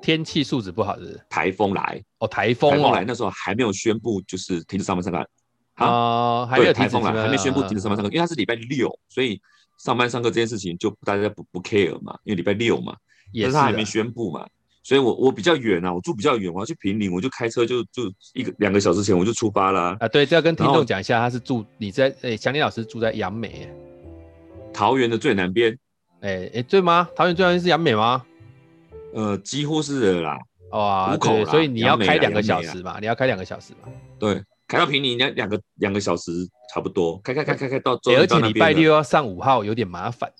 [0.00, 5.28] 天气素质不好，是台风来哦，台风台风来，那时候还没有宣布就是停止上班上课。
[5.74, 9.40] 啊，还没有台风来，还没宣布停止上班上课，因为他是礼拜六，所以
[9.76, 12.96] 上班上课这件事情就大家不不 care 嘛，因为礼拜六嘛，
[13.34, 14.46] 但是他还没宣布嘛。
[14.84, 18.02] 所以我，我我比较远啊，我住比较远，我要去平林，我就开车就就
[18.34, 19.96] 一个两个小时前我就出发啦。
[19.98, 23.68] 啊，对，这要跟听众讲一下，他是住你在诶，祥林老师住在杨美，
[24.74, 25.76] 桃园的最南边。
[26.20, 27.08] 哎哎，对吗？
[27.16, 28.22] 桃园最南边是杨美吗？
[29.14, 30.38] 呃，几乎是的啦。
[30.72, 33.88] 哇，对，所以你要开两个小时嘛，你要开两个小时嘛。
[34.18, 36.30] 对，开到平林两两个两个小时
[36.72, 37.98] 差不多，开开开开开到。
[38.18, 40.30] 而且礼拜六要上五号，有点麻烦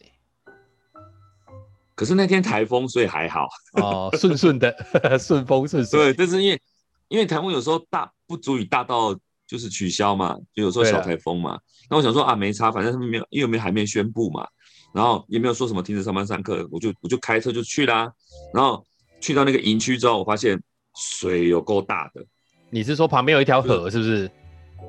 [1.94, 3.46] 可是那天台风，所以还好
[3.80, 4.74] 哦，顺顺的，
[5.18, 5.98] 顺风顺水。
[5.98, 6.60] 对，但是因为
[7.08, 11.58] 因为台风有时候大不足以大到就是取消嘛，就有时候小台风嘛。
[11.88, 14.46] 那我想说啊，没差，反正他们没有，因为没还没宣布嘛，
[14.92, 18.10] 然后也没有说什么停止上班上课，我就我就开车就去啦。
[18.52, 18.84] 然后
[19.20, 20.60] 去到那个营区之后，我发现
[20.96, 22.24] 水有够大的。
[22.70, 24.30] 你是说旁边有一条河是不是？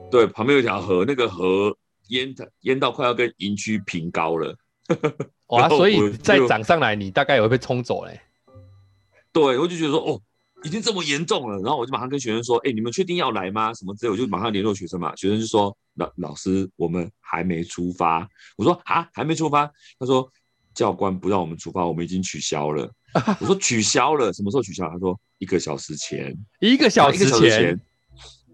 [0.10, 1.76] 对，旁边有一条河，那个河
[2.08, 4.56] 淹淹到快要跟营区平高了。
[5.48, 8.20] 哇，所以再涨上来，你大概也会被冲走嘞。
[9.32, 10.22] 对，我就觉得说，哦，
[10.64, 13.74] 已经这么严重了，然后我就马上跟学生说，哎，你们确定要来吗？
[13.74, 15.16] 什么之类，我就马上联络学生嘛。
[15.16, 18.28] 学生就说，老老师，我们还没出发。
[18.58, 19.70] 我说啊，还没出发？
[20.00, 20.28] 他说
[20.74, 22.90] 教官不让我们出发，我们已经取消了。
[23.40, 24.90] 我说取消了，什么时候取消？
[24.90, 26.36] 他说一个小时前。
[26.60, 27.80] 一个小时前。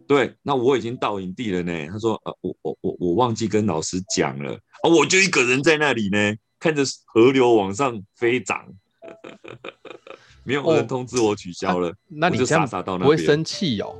[0.08, 1.88] 对，那我已经到营地了呢。
[1.88, 4.60] 他说，呃，我我我我忘记跟老师讲了。
[4.84, 6.36] 哦，我就一个人在那里呢。
[6.62, 8.64] 看着河流往上飞涨，
[10.46, 13.98] 没有人通知我取消了，哦啊、那你就傻傻到那边不会生气哦？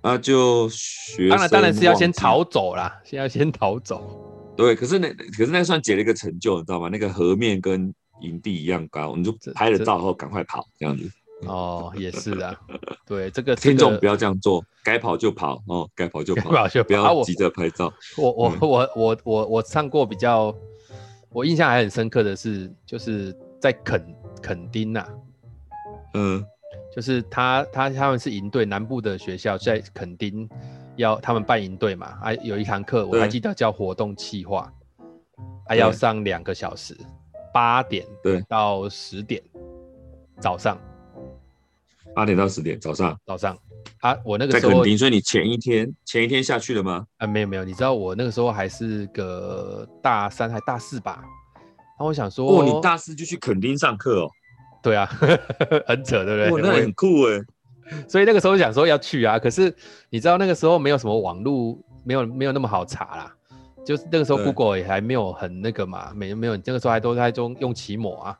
[0.00, 4.26] 啊，就学当然当然是要先逃走啦，先要先逃走。
[4.56, 6.88] 对，可是那可是那算解了一个成就，你知道吗？
[6.90, 11.10] 那个河面跟营地一样高，你就拍了照后赶快跑这样子。
[11.46, 12.58] 哦，也是啊，
[13.06, 16.48] 对这个听众不要这样做，该跑就跑哦，该跑就跑，
[16.84, 17.92] 不要急着拍照。
[18.16, 20.54] 我我我我我我上过比较。
[21.32, 25.06] 我印象还很深刻的是，就是在垦垦丁呐，
[26.14, 26.44] 嗯，
[26.94, 30.48] 就是他他他们是营队，南部的学校在垦丁
[30.96, 34.72] 要他们办营队嘛，啊，有一堂课我还记得叫活动企划，
[35.68, 36.96] 还要上两个小时，
[37.54, 39.40] 八点对到十点
[40.40, 40.76] 早上，
[42.12, 43.16] 八点到十点早上。
[43.24, 43.56] 早上。
[44.00, 47.06] 啊，我那个时候在垦丁，所以你前一天前一天下去了吗？
[47.18, 51.22] 啊，没有没有，你知道我那个时候还是个大三还大四吧？
[51.98, 54.30] 那我想说，哦，你大四就去垦丁上课哦？
[54.82, 55.04] 对啊，
[55.86, 56.62] 很扯，对不对？
[56.62, 57.40] 那很酷哎。
[58.08, 59.74] 所以那个时候想说要去啊，可是
[60.08, 63.34] 你知道那个时候没有什么网络，没有没有那么好查啦。
[63.84, 68.38] 就是那个时候 Google 也还没有很那个嘛，没没有，那个时候还都在中用奇摩啊。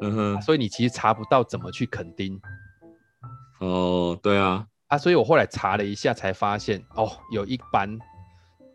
[0.00, 2.40] 嗯哼，啊，所以你其实查不到怎么去垦丁。
[3.60, 7.98] 哦，对啊，啊，所以我后来查了一下，才发现哦，有一班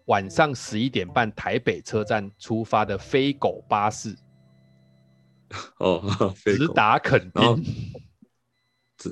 [0.05, 4.15] 晚上十一点半台北车站出发的飞狗巴士，
[5.79, 7.63] 哦，直达垦丁，
[8.97, 9.09] 这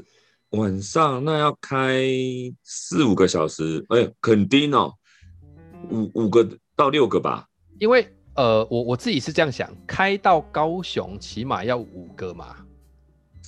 [0.49, 2.03] 晚上那要开
[2.63, 4.93] 四五个小时，哎，垦丁哦，
[5.89, 7.47] 五五个到六个吧，
[7.79, 12.57] 因为呃，我我自己是这样想，开到高雄起码要五个嘛。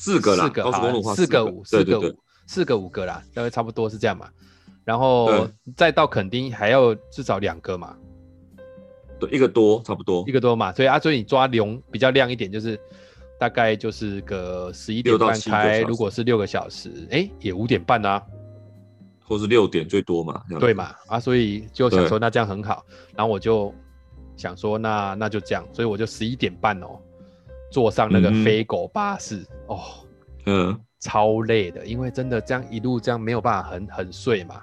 [0.04, 4.28] 四个啦，四个好，四个五，四个五，四个五个啦，大概差不多是这样嘛。
[4.84, 7.96] 然后再到垦丁还要至少两个嘛，
[9.18, 10.74] 对，一个多差不多，一个多嘛。
[10.74, 12.78] 所以啊，所以你抓龙比较亮一点，就是
[13.40, 18.22] 大概就是个十一点半开，如果是六个小时，哎、欸，也五点半啊，
[19.24, 20.94] 或是六点最多嘛，对嘛？
[21.08, 22.86] 啊，所以就想说那这样很好，
[23.16, 23.74] 然后我就
[24.36, 27.00] 想说那那就这样，所以我就十一点半哦。
[27.74, 29.82] 坐上那个飞狗巴士、嗯、哦，
[30.46, 34.62] 嗯，超累的，因为真的这样一路这样没有办法很很睡嘛。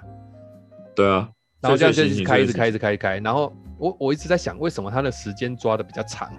[0.95, 3.19] 对啊，然后这样就一直开，一直开，一直开，开。
[3.19, 6.31] 然后我我一直在想，为什么他的时间抓的比较长？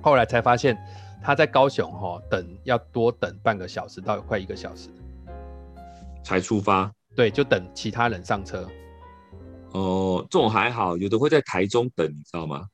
[0.00, 0.74] 后来才发现
[1.22, 4.88] 他在高雄哈、哦、等要多等半个小时到快一个小时
[6.24, 6.90] 才出发。
[7.14, 8.66] 对，就等其他人上车。
[9.72, 12.66] 哦，这种还好，有的会在台中等，你知道吗？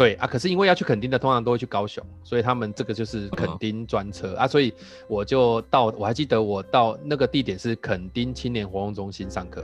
[0.00, 4.72] 对啊，可是因为要去垦丁的，通常都会去高雄，所以他们这个就是垦丁专车、哦、啊，所以
[5.06, 9.62] 我就到，我还记得我到那个地点是垦丁青年活动中心上课，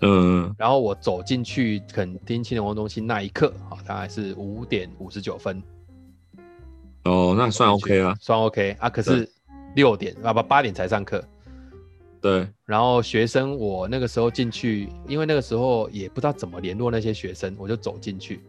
[0.00, 5.62] 嗯，然后我走进去垦丁青年活动中心那一刻，啊，大概是五点五十九分，
[7.04, 8.88] 哦，那算 OK 啊，算 OK 啊。
[8.88, 9.28] 可是
[9.74, 11.22] 六点啊不八点才上课。
[12.22, 12.48] 对。
[12.64, 18.40] 然后学生我那个时候进去，因为那个时候也不知道怎么联络那些学生，我就走进去。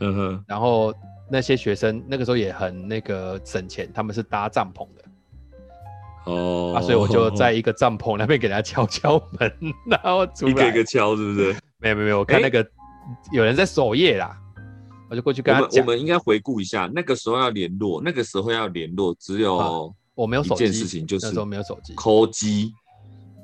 [0.00, 0.44] 嗯哼。
[0.46, 0.94] 然后
[1.30, 6.32] 那些学生那个时候也很那个省钱，他们是搭帐篷的。
[6.32, 6.74] 哦。
[6.76, 9.52] 啊，所以我就在一个帐篷那边给他敲敲门，
[9.90, 10.50] 然后出来。
[10.50, 11.56] 一个一个敲是不是？
[11.78, 12.66] 没有没有没有，我看那个
[13.32, 14.36] 有人在守夜啦。
[15.10, 19.66] 我就过去跟他讲，我们，应该回顾一下，那个时候要联络，那个时候要联络，只有、啊、
[20.14, 22.74] 我没有手机，一件事情就是那时候没有手机，call 机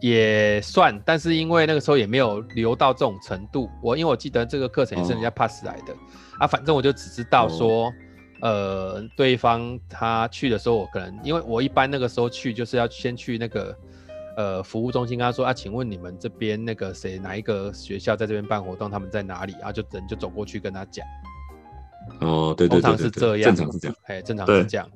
[0.03, 3.71] 也算，但是因为那个时候也没有留到这种程度。
[3.83, 5.97] 我因为我记得这个课程也是人家 pass 来的、哦、
[6.39, 7.87] 啊，反正我就只知道说，
[8.41, 13.77] 哦、呃，对方他去的时候，我可能因为我一般那个时候去就是要先去那个
[14.37, 19.73] 呃服务中心跟他说啊，请问你们这边那个谁哪一个学校在这边办活动，他们在哪里啊？
[19.73, 21.07] 就人就走过去跟他讲。
[22.21, 24.87] 哦，对对对，对，通常是这样，正常是这样，哎，正常是这样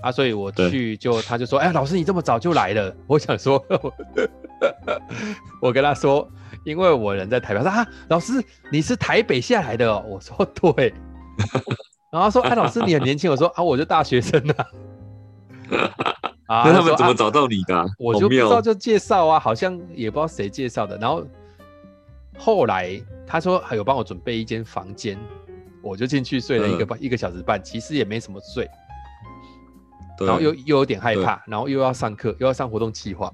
[0.00, 3.62] 啊，所以我去就他就说，哎，老师你这么早就来了，我想说，
[5.60, 6.28] 我跟他说，
[6.64, 8.32] 因为我人在台北，他说啊，老师
[8.70, 10.92] 你是台北下来的哦，我说对，
[12.12, 14.66] 然后他说，哎，老师你很年轻，我说啊，我就大学生啊，
[16.46, 17.84] 啊，那他们怎么找到你的、啊？
[17.98, 21.24] 我就不知道就介绍啊，好像也不知道谁介绍的，然后
[22.38, 25.18] 后来他说还有帮我准备一间房间。
[25.86, 28.66] 我就进去睡了一个半、嗯、一个小时半，其实也没什么睡，
[30.18, 33.30] 然后又又有点害怕，然后又要上课，又要上活动计划，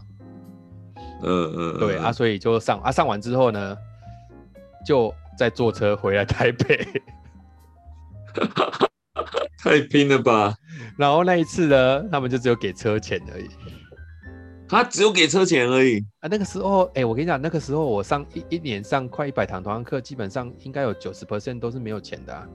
[1.22, 3.76] 嗯嗯，对啊，所以就上啊，上完之后呢，
[4.86, 7.02] 就再坐车回来台北，
[9.58, 10.54] 太拼了吧！
[10.96, 13.48] 然后那一次呢，他们就只有给车钱而已。
[14.68, 16.28] 他只有给车钱而已啊！
[16.30, 22.46] 那个时候，哎、欸，我跟你讲，那个时候我上一一年上快一百堂团课，基本上应该有九十 percent 都是没有钱的、啊。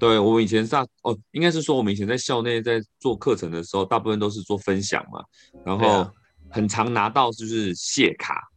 [0.00, 5.22] 对，我们以前上哦，应该是说我们以前在校内在做课程的时候，大部分都是做分享嘛，
[5.64, 6.10] 然后
[6.52, 8.48] 很常拿到就是谢卡，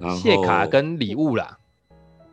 [0.00, 1.56] 然后谢卡跟礼物啦。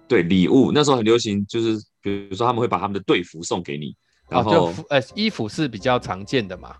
[0.07, 3.95] 对，礼物那时候很流行，就是比如说他们会把他们的队服送给你，
[4.27, 6.75] 然后、哦、呃衣服是比较常见的嘛。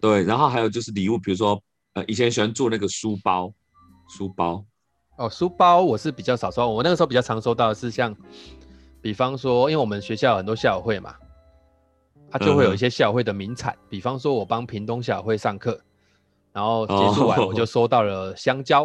[0.00, 1.58] 对，然后还有就是礼物，比如说。
[1.94, 3.52] 呃，以前喜欢做那个书包，
[4.08, 4.64] 书包
[5.16, 8.16] 哦，书包我是比较少收，我那个时候比较常收到的是像，
[9.02, 11.14] 比方说，因为我们学校有很多校友会嘛，
[12.30, 15.78] 它就会有一些校友会的名产，嗯、比方说我帮屏东校友会上课，
[16.52, 18.84] 然后结束完我就 收到了香蕉，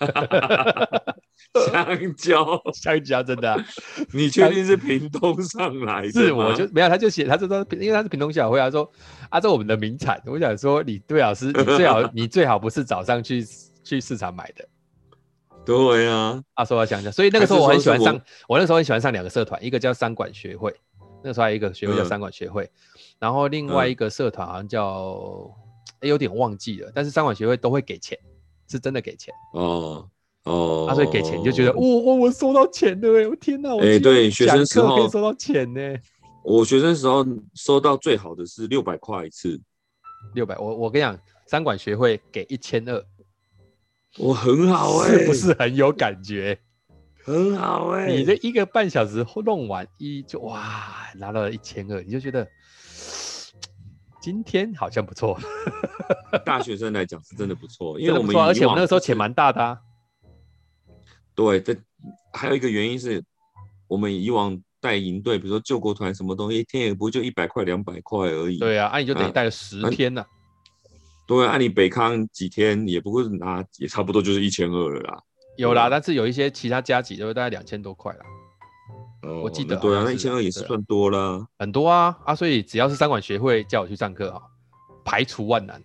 [0.00, 3.64] 哦、香蕉， 香蕉真的、啊，
[4.14, 6.10] 你确定是屏东上来的？
[6.10, 8.90] 是，我就没有，他就写，他就说，因为他是屏东校友会，他说。
[9.30, 13.46] 啊，这我们的名产，我想说，李杜老师，你最好你最好不是早上去
[13.84, 14.68] 去市场买的。
[15.64, 18.12] 对啊，他，说要想想，所以那个时候我很喜欢上，
[18.48, 20.74] 我，我那时候很喜欢上两个社团，一个叫三管学会，
[21.22, 22.70] 那个时候还有一个学会叫三管学会，嗯、
[23.20, 25.48] 然后另外一个社团好像叫，
[26.02, 28.18] 有点忘记了，但是商管学会都会给钱，
[28.68, 29.32] 是真的给钱。
[29.54, 30.08] 哦
[30.44, 35.80] 哦，啊，所以给钱就觉得，哦，我我收到钱了哎，我天哪，我哎，对，学生时候可以收到钱呢。
[36.42, 39.60] 我学生时候收到最好的是六百块一次，
[40.34, 40.56] 六百。
[40.56, 43.04] 我我跟你讲，商管学会给一千二，
[44.16, 46.58] 我很好哎、欸，是不是很有感觉？
[47.22, 52.48] 很好哎、欸，你这一个半小时弄完一就哇拿到了一千二，你就觉得
[54.20, 55.38] 今天好像不错。
[56.44, 59.78] 大学生来讲是真的不错，因为我们而且我们那个时候钱蛮大的啊。
[61.34, 61.76] 对，这
[62.32, 63.24] 还有一个原因是
[63.88, 64.60] 我们以往。
[64.82, 68.56] 带营队，比如说救国团什么东西，一天也不就一百块两百块而已。
[68.56, 70.32] 对啊，那、啊、你就等于带了十天呢、啊啊。
[71.26, 75.22] 对啊，按、啊、你北康几天也不会拿，也差不多就是一千二了啦。
[75.58, 78.24] 有啦，但是有一些其他加级都会大概两千多块啦。
[79.22, 79.76] 哦，我记得。
[79.76, 81.46] 对啊，那一千二也是算多啦。
[81.58, 82.34] 很多啊啊！
[82.34, 84.40] 所以只要是三管学会叫我去上课啊，
[85.04, 85.82] 排除万难。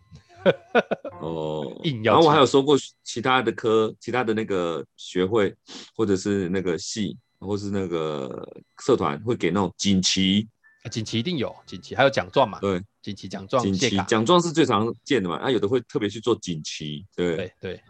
[1.22, 2.14] 哦， 硬要。
[2.14, 5.56] 然后我还有说过其他的科，其他的那个学会
[5.96, 7.18] 或者是那个系。
[7.38, 8.48] 或是那个
[8.80, 10.48] 社团会给那种锦旗，
[10.90, 12.60] 锦旗一定有锦旗，还有奖状嘛？
[12.60, 15.36] 对，锦旗奖状，锦旗奖状是最常见的嘛？
[15.36, 17.82] 啊，有的会特别去做锦旗，对对对。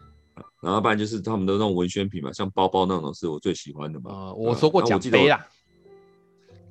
[0.62, 4.10] 然后不然就是他们的那种文宣品嘛，像包包那种是我最喜欢的嘛。
[4.10, 5.46] 呃、我说过奖杯啦。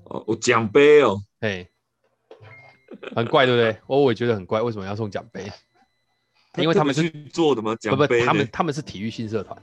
[0.06, 1.68] 哦，我奖杯哦，哎，
[3.16, 3.78] 很怪对不对？
[3.88, 5.52] 我我也觉得很怪，为什么要送奖杯？
[6.58, 7.76] 因为他们是去做的吗？
[7.76, 8.24] 奖杯？
[8.24, 9.60] 他们他们是体育性社团。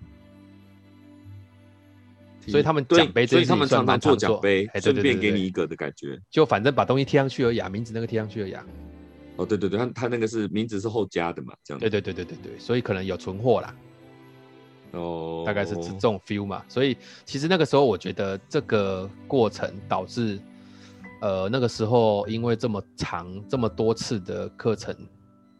[2.48, 6.20] 所以他们奖杯，所以他们常常做奖杯，顺便给你一个的感觉。
[6.28, 8.54] 就反正把东西贴上去而已，名字那个贴上去而已。
[9.36, 11.78] 哦，对对对，他他那个是名字是后加的嘛，这样。
[11.78, 13.72] 对对对对对对，所以可能有存货啦。
[14.92, 16.62] 哦，大概是这种 feel 嘛。
[16.68, 20.40] 所以其实那个时候我觉得这个过程导致
[21.20, 24.94] 呃，那个时候因为这么长这么多次的课程，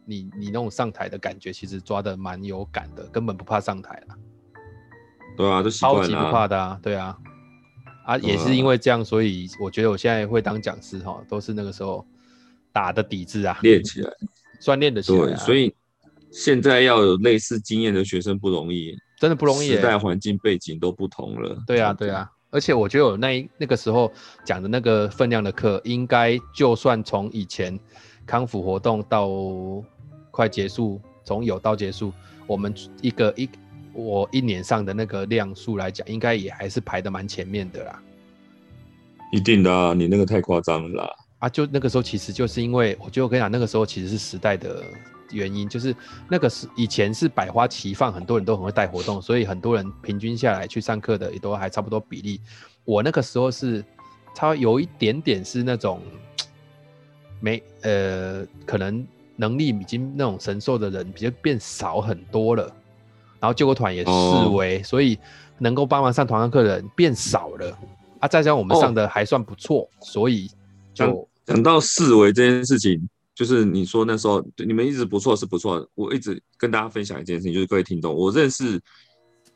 [0.05, 4.15] 你你那种上台的感觉其实抓的蛮有感的，根本不怕上台了。
[5.35, 7.17] 对啊，都超级不怕的啊，对啊，
[8.05, 12.05] 啊，也是因为这样，所以我觉得我现在会当讲师哈，都是那个时候
[12.71, 14.11] 打的底子啊，练起来，
[14.61, 15.25] 锻炼的起来。
[15.25, 15.73] 对，所以
[16.29, 21.57] 现在要有类似经验的学生不容易，真的不容易，时代环境背景都不同了。
[21.65, 24.11] 对啊，对啊，而且我觉得我那那个时候
[24.43, 27.79] 讲的那个分量的课，应该就算从以前
[28.25, 29.29] 康复活动到
[30.29, 32.11] 快结束，从有到结束，
[32.45, 33.49] 我们一个一。
[33.95, 38.01] 我一年上的那个量数来讲，应该也还是排的蛮前面的啦。
[39.31, 41.09] 一定的啊，你那个太夸张了啦。
[41.37, 44.83] 啊，就那个时候，其实就是因为，我就跟你讲，那个时候其实是时代的
[45.33, 45.95] 原因，就是
[46.29, 52.39] 那个是以前是百花齐放，很多人都很会带活动，所以很多人平均下来去上课的也都还差不多比例。
[52.85, 53.83] 我那个时候是，
[54.35, 56.01] 他有一点点是那种
[57.41, 59.05] 没呃，可能
[59.35, 62.63] 能力已经那种神兽的人，比较变少很多了。
[63.39, 64.09] 然后救国团也式
[64.53, 65.19] 微，哦、所以
[65.57, 67.77] 能够帮忙上团上课的人变少了
[68.19, 68.27] 啊。
[68.27, 70.49] 再加上我们上的还算不错，哦、所以
[70.93, 75.87] 就讲到四维这件事情，就是你说那时候你们一直不错是不错。
[75.95, 78.81] 我一直跟大家分享一件事情，就是各位听众，我认识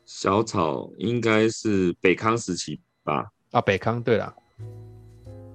[0.06, 3.26] 小草应该是北康时期吧？
[3.52, 4.34] 啊，北康对了，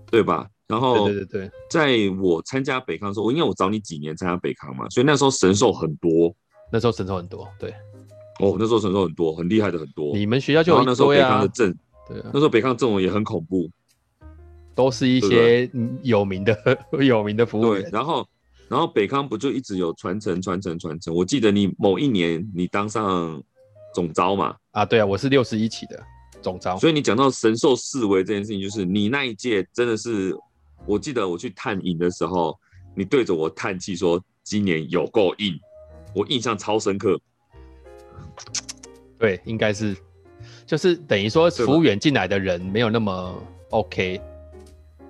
[0.10, 0.48] 对吧？
[0.68, 6.34] 然后对对对，在我参加北康的时候，因为我找你几年参加北康嘛，所以那时候神兽很多，
[6.72, 7.74] 那时候神兽很多，对。
[8.40, 10.16] 哦，那时候神兽很多，很厉害的很多。
[10.16, 13.70] 你们学校就有、啊、那时候北康的阵，对、啊，那时候北康阵容也很恐怖，
[14.76, 15.70] 都是一些
[16.02, 16.58] 有名的、
[17.00, 17.84] 有名的服务员。
[17.84, 18.28] 对，然后，
[18.70, 21.14] 然后北康不就一直有传承、传承、传承？
[21.14, 23.42] 我记得你某一年你当上
[23.94, 24.56] 总招嘛？
[24.72, 26.04] 啊，对啊，我是六十一期的
[26.42, 26.78] 总招。
[26.78, 30.36] 所以你讲到神兽四维这件事情，就是你那一届真的是，
[30.86, 32.58] 我记得我去探营的时候，
[32.96, 35.60] 你对着我叹气说今年有够硬，
[36.16, 37.20] 我印象超深刻。
[39.20, 39.96] 对，应该是，
[40.66, 44.20] 就是等于说服务员进来的人没有那么 OK，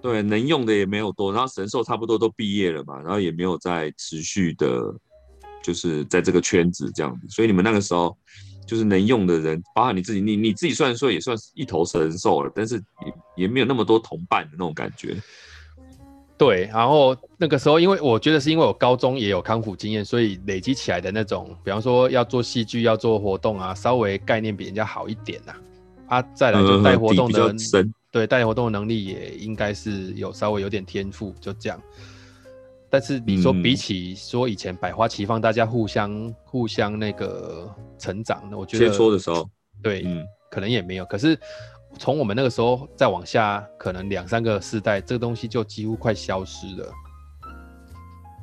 [0.03, 4.93] 对，能用的也没有多，然后神兽差不多都毕业了嘛，然后也没有再持续的，
[5.63, 8.15] 就是在这个圈子这样子，所以你们那个时候
[8.67, 12.75] 就是能用的人，包含你自己，你你自己虽然说也算是一头神兽了，但是
[13.05, 15.15] 也也没有那么多同伴的那种感觉。
[16.37, 25.53] 对，然后那个时候，因为我觉得是因为我高中也有康复经验，所以累积起来的那种，比方说要做戏剧、要做活动啊，稍微概念比人家好一点呐、
[26.07, 26.17] 啊。
[26.17, 31.77] 啊，再来就带活动的，嗯、对，带活动的能力也应该是有稍微有点天赋，就这样。
[32.89, 39.49] 但是你说比起说以前百花齐放，大家互相互相那个成长，我觉得切磋的时候，
[39.81, 41.03] 对，嗯，可能也没有。
[41.03, 41.37] 可是。
[41.99, 46.91] 从我们那个时候再往下，可能两三个世代，这个东西就几乎快消失了。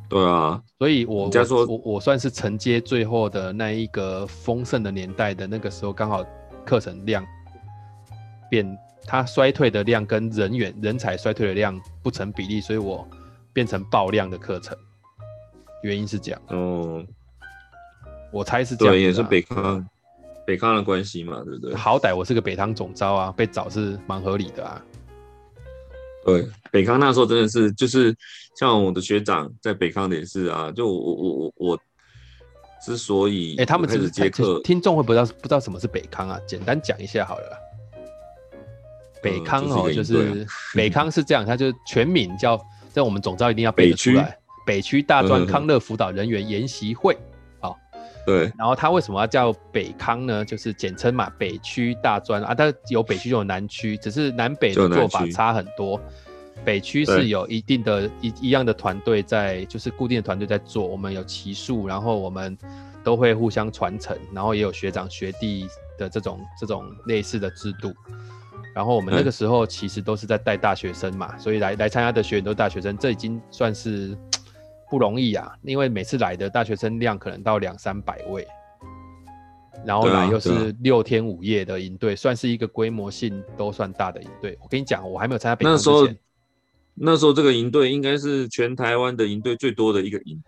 [0.08, 6.24] 对啊，所以我我我我算是承接最后的那一个丰盛的年代的那个时候，刚好
[6.64, 7.26] 课程量
[8.48, 13.06] 变，它衰退的量跟人员人才衰退的量不成比例，所以我
[13.52, 14.76] 变成爆量的课程。
[15.82, 16.42] 原因是这样。
[16.48, 17.04] 哦，
[18.32, 18.94] 我猜是这样。
[18.94, 19.86] 对，也是北康。
[20.46, 21.74] 北康的关系嘛，对不对？
[21.74, 24.84] 好歹我是个北康总招啊，被找是蛮合理的啊。
[26.24, 28.12] 对，北康那时候真的是，就是
[28.58, 30.72] 像我的学长在北康的也是啊。
[30.72, 31.80] 就我我我我
[32.84, 36.40] 之所以哎、欸，他们只是接课，听众会不知道不知道什么是北康啊？
[36.46, 37.69] 简单讲一下好了。
[39.22, 42.60] 北康哦，嗯、就是、北康是这样，它就是全名叫，
[42.92, 47.16] 在我们总招一定要背得出来，北区大专康乐辅导人员研习会。
[48.26, 50.44] 对，然后它为什么要叫北康呢？
[50.44, 55.98] 就是简称嘛，北区大专啊，它有北区就有南区，只是南北的做法差很多。
[56.62, 62.56] 北区是有一定的一一样的团队在，就是固定的团队在做，我们有奇数，然后我们
[63.02, 65.66] 都会互相传承，然后也有学长学弟
[65.96, 67.94] 的这种这种类似的制度。
[68.74, 74.16] 然后我们那个时候其实都是在带大学生嘛，所以来来参加的学员都是大学生，这已经算是。
[74.90, 78.44] 不容易啊，因为每次来的大学生量可能到两三百位，
[79.86, 84.58] 然后来又是六天五夜的营队，算是一个规模性都算大的营队。
[84.60, 86.08] 我跟你讲，我还没有参加北那时候，
[86.92, 90.42] 那时候这个营队应该是全台湾的营队最多的一个营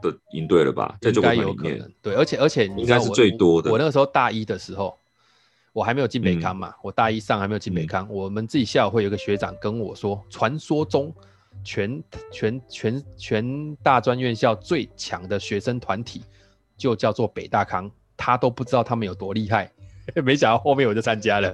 [0.00, 0.96] 的营队了吧？
[1.00, 1.92] 在应该有可能。
[2.00, 3.68] 对，而且而且应该是最多的。
[3.68, 4.96] 我那个时候大一的时候，
[5.78, 11.14] 我还没有进北康嘛，嗯、我大一上还没有进北康，嗯、我们自己校友会有个学长跟我说，传说中。
[11.64, 16.22] 全全全全大专院校最强的学生团体
[16.76, 19.70] 就叫做北大康，他都不知道他们有多厉害，
[20.22, 21.52] 没想到后面我就参加了。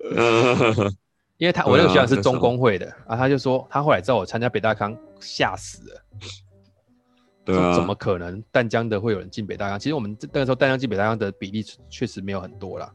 [1.36, 6.02] 因为他 我那个学长是中工会的啊，啊，他就说他后来知道我参加北大康，吓死了。
[7.44, 9.78] 对啊，怎么可能淡江的会有人进北大康？
[9.78, 12.90] 其实我们那个时候淡江进北大康的比例确实没有很多啦。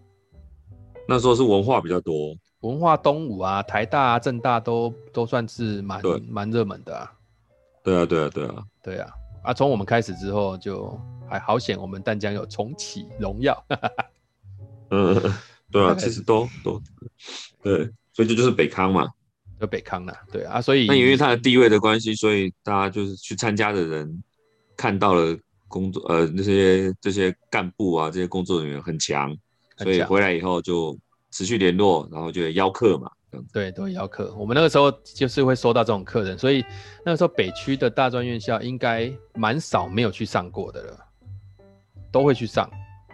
[1.11, 7.11] 那时候是文化比较多，文化东吴啊、台大啊、政大都都算是蛮蛮热门的啊。
[7.83, 9.09] 对啊，对啊，对啊，对啊。
[9.43, 10.99] 啊，从我们开始之后就
[11.29, 13.65] 还好险，我们淡江有重启荣耀。
[14.91, 15.19] 嗯，
[15.71, 16.81] 对啊， 其实都都
[17.61, 19.07] 对，所以这就是北康嘛，
[19.59, 20.13] 就北康啦。
[20.31, 24.23] 对啊，所以那因为它的地位的关系，所以大家就是去参加的人。
[24.77, 25.37] 看到了
[25.67, 29.29] 工作，呃，那些这些干部啊，这些工作人员很强，
[29.83, 30.97] 所以回来以后就
[31.31, 33.09] 持续联络，然后就邀客嘛，
[33.53, 34.33] 对，都会邀客。
[34.37, 36.63] 我们那个时候就是会收到这种客人，所以
[37.05, 40.99] 那个时候北区的大专院校应该蛮少没有去上过的了，
[42.11, 42.69] 都会去上，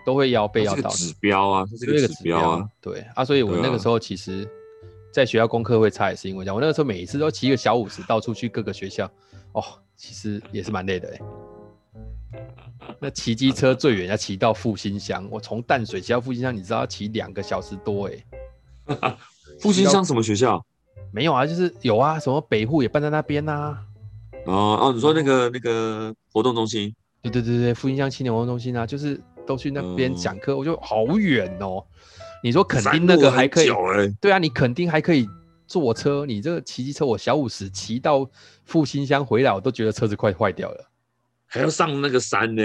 [0.05, 0.89] 都会邀被邀到。
[0.89, 4.49] 指标啊，这是个指标啊，对啊，所以我那个时候其实
[5.11, 6.55] 在学校功课会差，也是因为这样。
[6.55, 9.05] 我那个时候每一次都骑个小五十到处去各个学校，
[9.51, 9.63] 哦，
[9.95, 11.46] 其实也是蛮累的哎。
[12.99, 18.23] 那骑机车最远要骑到复兴乡，我从淡水骑到复兴乡，你知道要骑两个小时多哎。
[19.59, 20.63] 复兴乡什么学校？
[21.11, 23.83] 没有啊，就是有啊，什么北户也办在那边呐、啊。
[24.45, 26.93] 哦哦，你说那个那个活动中心？
[27.21, 31.83] 对对对对，复兴乡青年活动中心啊，就是都去那边讲课，我就好远哦。
[32.43, 33.69] 你说肯定那个还可以？
[33.69, 35.27] 欸、对啊，你肯定还可以
[35.65, 38.29] 坐车，你这个骑机车，我小五十骑到
[38.63, 40.89] 复兴乡回来，我都觉得车子快坏掉了。
[41.47, 42.61] 还要上那个山呢？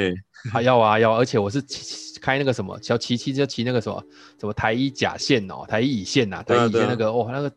[0.50, 4.04] 还要啊要，而且我是骑开那个什么，小骑骑就骑那个什么
[4.40, 7.52] 什么台一甲线哦，台一乙线啊，台一乙线那个哦，那个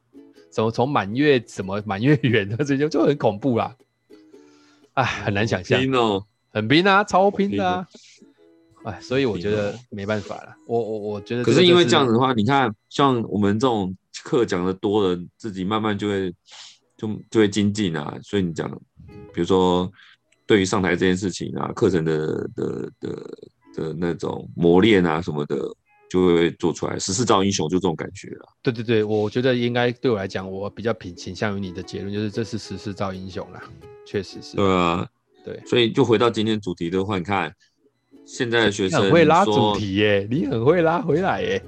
[0.54, 3.76] 什么从满月什么满月圆的这些就很恐怖啦，
[4.94, 6.24] 哎，很难想象，拼哦，
[6.54, 7.88] 很拼啊，超拼的啊，
[8.84, 16.32] 哎，所以我觉得没办法了，我我我觉得，可是因为这样子的话，你看像我们这种课讲的多了，自己慢慢就会
[16.96, 18.70] 就就会精进啊，所以你讲，
[19.34, 19.92] 比如说。
[20.48, 23.10] 对于上台这件事情啊，课程的的的
[23.76, 25.58] 的那种磨练啊什么的，
[26.10, 26.98] 就会做出来。
[27.00, 28.46] 十四造英雄，就这种感觉了。
[28.62, 33.62] 对对对，我觉得应该对我来讲，我比较偏倾向于你的结论，就是这是十四造英雄啦，
[34.06, 34.56] 确实是。
[34.56, 35.08] 对啊，
[35.44, 37.54] 对，所以就回到今天主题的话，你看
[38.26, 41.64] 现在的学生很会拉主题耶，你很会拉回来耶。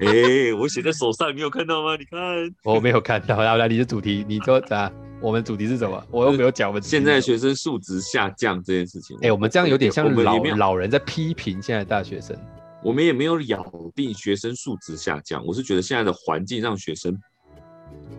[0.00, 1.96] 哎、欸，我写在手上，你有看到吗？
[1.96, 2.18] 你看，
[2.64, 3.38] 我没有看到。
[3.38, 4.92] 来来，你的主题，你说啥？
[5.20, 6.06] 我们主题是什么？
[6.10, 6.68] 我又没有讲。
[6.68, 12.36] 我们现在学生素质下降这件事情，哎、欸，我们这样有点像老老人在批评现在大学生。
[12.84, 13.64] 我们也没有咬
[13.96, 17.18] 定学生素质下降，我是觉得现在的环境让学生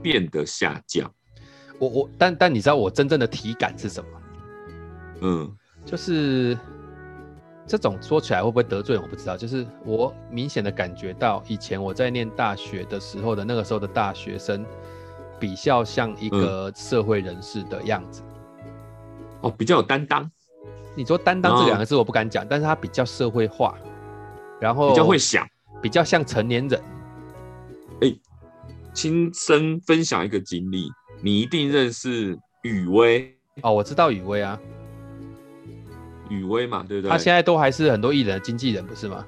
[0.01, 1.09] 变得下降。
[1.79, 4.09] 我我，但但你知道我真正的体感是什么？
[5.21, 6.57] 嗯，就是
[7.65, 9.01] 这种说起来会不会得罪人？
[9.01, 9.37] 我不知道。
[9.37, 14.65] 就是我明显的感觉到，以前我在念大学的时候的那个时候的大学生。
[15.39, 18.21] 比较像一个社会人士的样子，
[18.61, 18.71] 嗯、
[19.41, 20.29] 哦，比较有担当。
[20.95, 23.77] 你说担当这两个字我不敢讲，但是他比较社会化，
[24.59, 25.47] 然后比较会想，
[25.81, 26.81] 比较像成年人。
[28.01, 28.21] 哎、欸，
[28.93, 30.89] 亲身分享一个经历，
[31.21, 34.59] 你一定认识雨薇哦，我知道雨薇啊，
[36.29, 37.09] 雨薇嘛，对不对？
[37.09, 39.25] 他现在都还是很多艺人的经纪人，不是吗？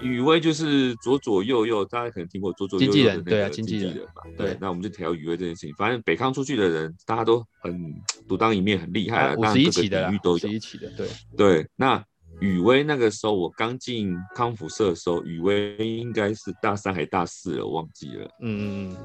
[0.00, 4.22] 雨薇就是左左右右，大家可能听过左左右右的那个经纪人嘛。
[4.36, 5.74] 对，那我们就聊雨薇这件事情。
[5.76, 7.94] 反正北康出去的人，大家都很
[8.28, 9.34] 独当一面，很厉害啊。
[9.36, 11.66] 五十一期的，五十一期的，对对。
[11.76, 12.04] 那
[12.40, 18.24] 雨薇那个时候，我刚进康复社的时候，雨薇应该是大三还大四了，我忘记了。
[18.40, 18.96] 嗯嗯嗯。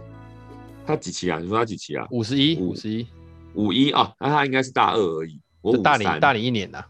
[0.86, 1.38] 他几期啊？
[1.40, 2.08] 你说他几期啊？
[2.10, 3.08] 五十一，五十一，
[3.54, 4.12] 五一啊？
[4.20, 5.40] 那他应该是大二而已。
[5.62, 6.84] 我大你大你一年呐。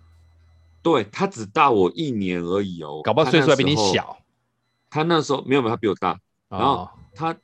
[0.82, 4.18] 对，他只大我一年而已哦，搞不好岁数还比你小。
[4.90, 6.18] 他那时候没有没有，他比我大。
[6.48, 7.36] 然后他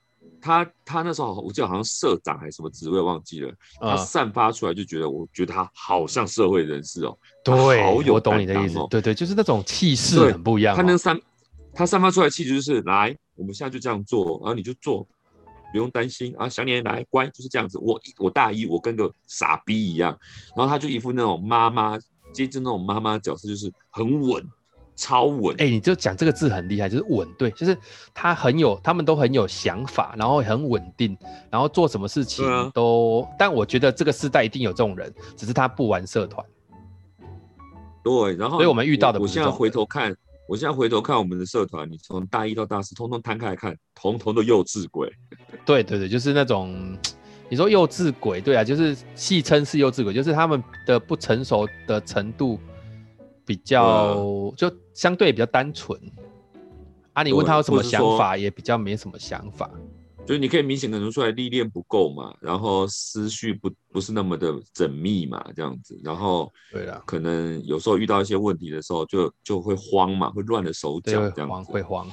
[0.42, 3.54] 他他那时候我记得好像社长还是什么职位忘记了。
[3.80, 7.16] 他散发出来就觉得，我觉得他好像社会人士哦。
[7.44, 8.80] 对，好有我懂你的意思。
[8.90, 10.76] 对对，就是那种气势很不一样。
[10.76, 11.20] 他那散
[11.74, 15.06] 他散发出来的气质就是来，我们现在就这样做，然后你就做，
[15.72, 17.78] 不用担心啊，小年来乖，就是这样子。
[17.80, 20.18] 我我大一我跟个傻逼一样，
[20.56, 22.00] 然后他就一副那种妈妈。
[22.36, 24.46] 接近那种妈妈角色，就是很稳，
[24.96, 25.56] 超稳。
[25.56, 27.26] 哎、欸，你就讲这个字很厉害，就是稳。
[27.38, 27.76] 对，就是
[28.14, 31.18] 他很有，他们都很有想法，然后很稳定，
[31.50, 33.22] 然后做什么事情都。
[33.22, 36.46] 啊、但我觉得这个世代一定有这种人，只是他不玩社团。
[38.04, 39.32] 对，然后，所以我们遇到的不是。
[39.32, 40.16] 我现在回头看，
[40.48, 45.12] 我现在回头看我们的社团，你从大一到大四，通通摊开来看，通通的幼稚鬼。
[45.66, 46.98] 对对对，就是那种。
[47.50, 52.60] 你说幼稚鬼，对啊，就是戏称是幼稚鬼，就是他们的不成熟的程度
[53.46, 56.00] 比较，就相对比较单纯
[57.14, 57.22] 啊。
[57.22, 59.70] 你问他有什么想法，也比较没什么想法。
[60.26, 72.08] 就是你可以明显感觉出来历练不够嘛，然后思绪不不是那么的缜密嘛，这样子，然后对啊，可能有时候遇到一些问题的时候就，就就会慌嘛，会乱了手脚这样子，会慌。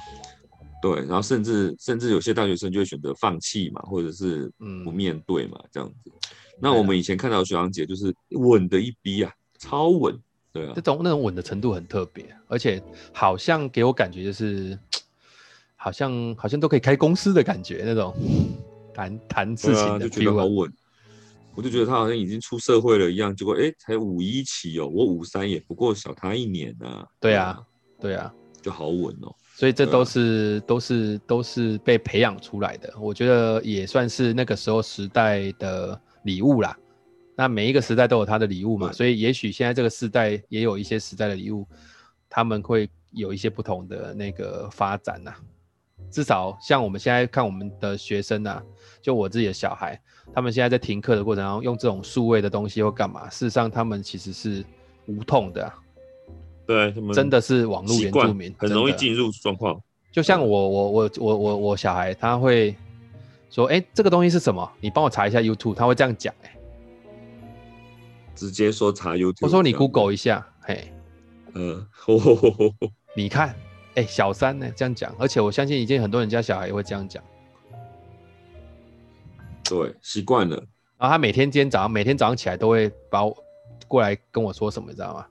[0.83, 4.51] 对，然后甚至甚至有些大学生就会选择放弃嘛，或者是
[4.83, 6.11] 不面对嘛，嗯、这样子。
[6.59, 10.19] 那我们以前看到的学长姐就是稳的一逼啊，超稳，
[10.51, 14.77] 对啊，这种那种稳的程度很特别，而且好像给我感觉就是。
[15.75, 18.15] 好像好像都可以开公司的感觉，那种
[18.93, 20.71] 谈谈事情的、啊、就觉得好稳。
[21.55, 23.35] 我就觉得他好像已经出社会了一样。
[23.35, 27.05] 结果哎，才五一起哦，我五三也不过小他一年呢、啊。
[27.19, 27.61] 对啊，
[27.99, 29.35] 对啊，就好稳哦。
[29.55, 32.91] 所以这都是、啊、都是都是被培养出来的。
[32.99, 36.75] 我觉得也算是那个时候时代的礼物啦。
[37.35, 41.67] 那每一个时代都有他的礼物嘛，所以也许现在这个时代也有一些时代的礼物，
[42.29, 45.39] 他们会有一些不同的那个发展呐、啊。
[46.11, 48.61] 至少像我们现在看我们的学生啊，
[49.01, 49.99] 就我自己的小孩，
[50.33, 54.63] 他们现在在停课的过程中用这种数位的东西或干嘛，事实上他们其实是
[55.07, 55.73] 无痛的、啊，
[56.65, 59.79] 对，他们真的是网络原住民，很容易进入状况。
[60.11, 62.75] 就像我我我我我我小孩他会
[63.49, 64.71] 说，哎、欸，这个东西是什么？
[64.79, 66.57] 你帮我查一下 YouTube，他会这样讲、欸，哎，
[68.35, 69.39] 直接说查 YouTube。
[69.41, 70.91] 我说你 Google 一下，嘿，
[71.53, 71.85] 嗯，
[73.15, 73.55] 你看。
[73.95, 74.67] 哎、欸，小三呢？
[74.75, 77.23] 这样讲，而且我相信已经很多人家小孩也会这样讲。
[79.63, 80.55] 对，习惯了。
[80.97, 83.37] 然后他每天今天早上，每天早上起来都会把我
[83.87, 85.27] 过来跟我说什么，你知道吗？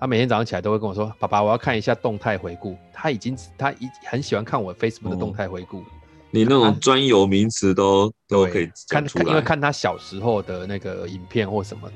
[0.00, 5.84] 他每天早上起来都会跟我说：“爸爸，我要看一下动态回顾。”他已经他已很喜欢看我 Facebook 的动态回顾、哦。
[6.30, 11.90] 你那种专有名词都都可以看看，因为看他小时候的那个影片或什么，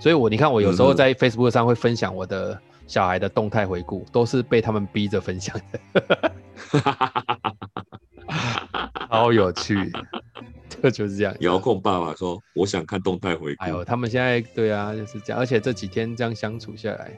[0.00, 2.58] 所以我你看我有时候在 Facebook 上会分享我的。
[2.86, 6.32] 小孩的动态回顾都是被他们逼着分享的，
[9.08, 9.98] 好有趣，这
[10.92, 11.34] 就是这样。
[11.40, 15.38] 遥控爸爸说：“我想看动态回顾。”哎呦，他们现在对啊，就是这样。
[15.38, 17.10] 而且这几天这样相处下来，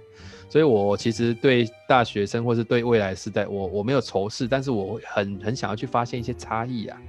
[0.48, 7.00] 所以我其实对大学生或是对未来时代，我我没有仇视，但是我很很想要去发现一些差异啊。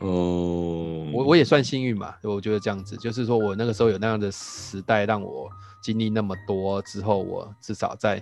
[0.00, 5.50] 哦，我我也算幸运嘛，我觉得这样子，就是说我那个时候有那样的时代让我。
[5.80, 8.20] 经历那么多之后，我至少在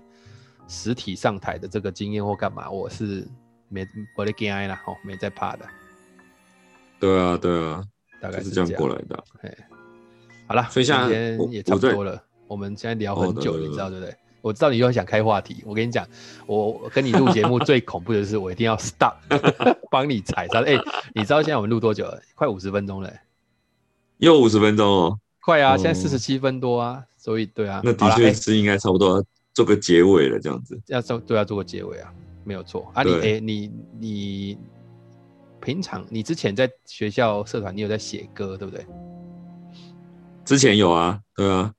[0.69, 3.27] 实体上台的这个经验或干嘛，我是
[3.71, 3.85] 没
[4.15, 5.67] 我的惊啦，哦，没在怕的。
[6.99, 7.83] 对啊，对啊，
[8.21, 9.25] 大概是这样过来的。
[9.43, 9.57] 哎，
[10.47, 12.13] 好了，所以今天也差不多了。
[12.47, 14.15] 我，我们现在聊很久，哦、你知道对不对？
[14.43, 15.63] 我知道你又想开话题。
[15.67, 16.07] 我跟你讲，
[16.47, 19.15] 我跟你录节目 最恐怖的是，我一定要 stop，
[19.91, 20.61] 帮你踩刹。
[20.61, 20.81] 哎、欸，
[21.15, 22.21] 你知道现在我们录多久了？
[22.35, 23.13] 快五十分钟了。
[24.19, 25.19] 又五十分钟哦。
[25.41, 25.77] 快啊！
[25.77, 26.99] 现在四十七分多啊。
[26.99, 29.21] 嗯所以对啊，那的确是应该差不多
[29.53, 30.81] 做个结尾了，这样子。
[30.87, 33.03] 要做对，要做个结尾啊，没有错啊。
[33.03, 34.59] 你哎、欸，你你
[35.67, 38.87] 平常你之前在学校社团，你有在写歌对不对？
[40.45, 41.75] 之前有啊，对啊。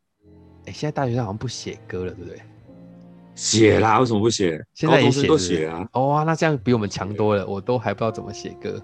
[0.65, 2.41] 哎、欸，现在大学生好像不写歌了，对不对？
[3.33, 4.61] 写啦，为什么不写？
[4.73, 5.87] 现在也写都写啊。
[5.93, 8.77] 哦啊，那这样比我们强多了，我都还不知道怎么写歌。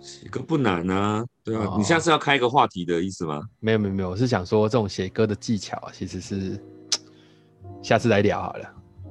[0.00, 3.40] 写歌不难啊，对啊，哦、你现在是要开一个话题的意思吗？
[3.60, 6.60] 没有没有没有，我是想说这种写歌的技巧啊，其实是
[7.80, 8.68] 下次来聊好了，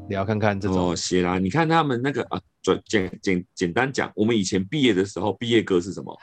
[0.10, 0.90] 聊看看这种。
[0.90, 6.18] 哦，写啦，你看他们那个啊，简简简简单讲，我们以前毕业的时候，毕业歌是什么？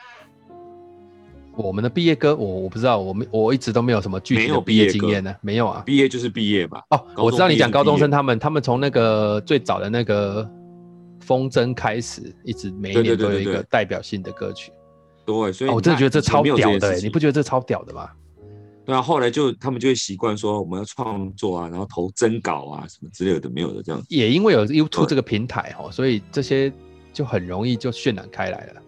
[1.57, 6.81] 我们的毕业歌，我我不知道，我们我一直都没有什么具体的毕业经验呢，没有啊，毕业就是毕业嘛。
[6.91, 10.51] 哦，我知道你讲高中生他们，他们从那个最早的那个。
[11.23, 14.73] 风筝开始，一直每一年都有一个代表性的歌曲。
[15.25, 18.11] 对，所以、哦、我真的觉得这超屌的，你不觉得这超屌的吗？
[18.91, 24.03] 对啊，后来就他们就会习惯说我们要创作啊，然后投征稿啊什么之类的，没有的这样。
[24.09, 26.73] 也因为有 YouTube 这个平台哦，所以这些
[27.13, 28.83] 就很容易就渲染开来了。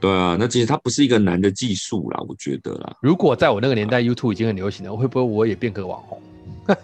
[0.00, 2.96] 对啊，那其实它不是一个难的技术啦，我觉得啦。
[3.02, 6.22] 如果在我那个年代 YouTube 已经很流行了，会不会我也变个网红？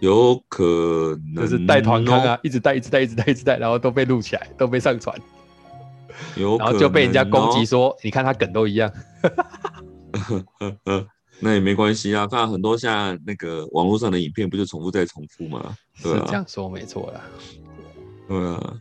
[0.00, 5.18] 有可能就是带团康啊，一直带，一直带，一直带，一直带，然后都被录起来，都被上传。
[6.36, 8.92] 有，然后就被人家攻击说，你看他梗都一样。
[11.40, 15.76] 那也没关系啊，看很多像那个网络上的影片，不就重复再重复吗？
[15.94, 17.20] 是这样说没错啦。
[18.26, 18.76] 对啊，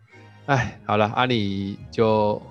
[0.46, 2.42] 哎，好了，阿里就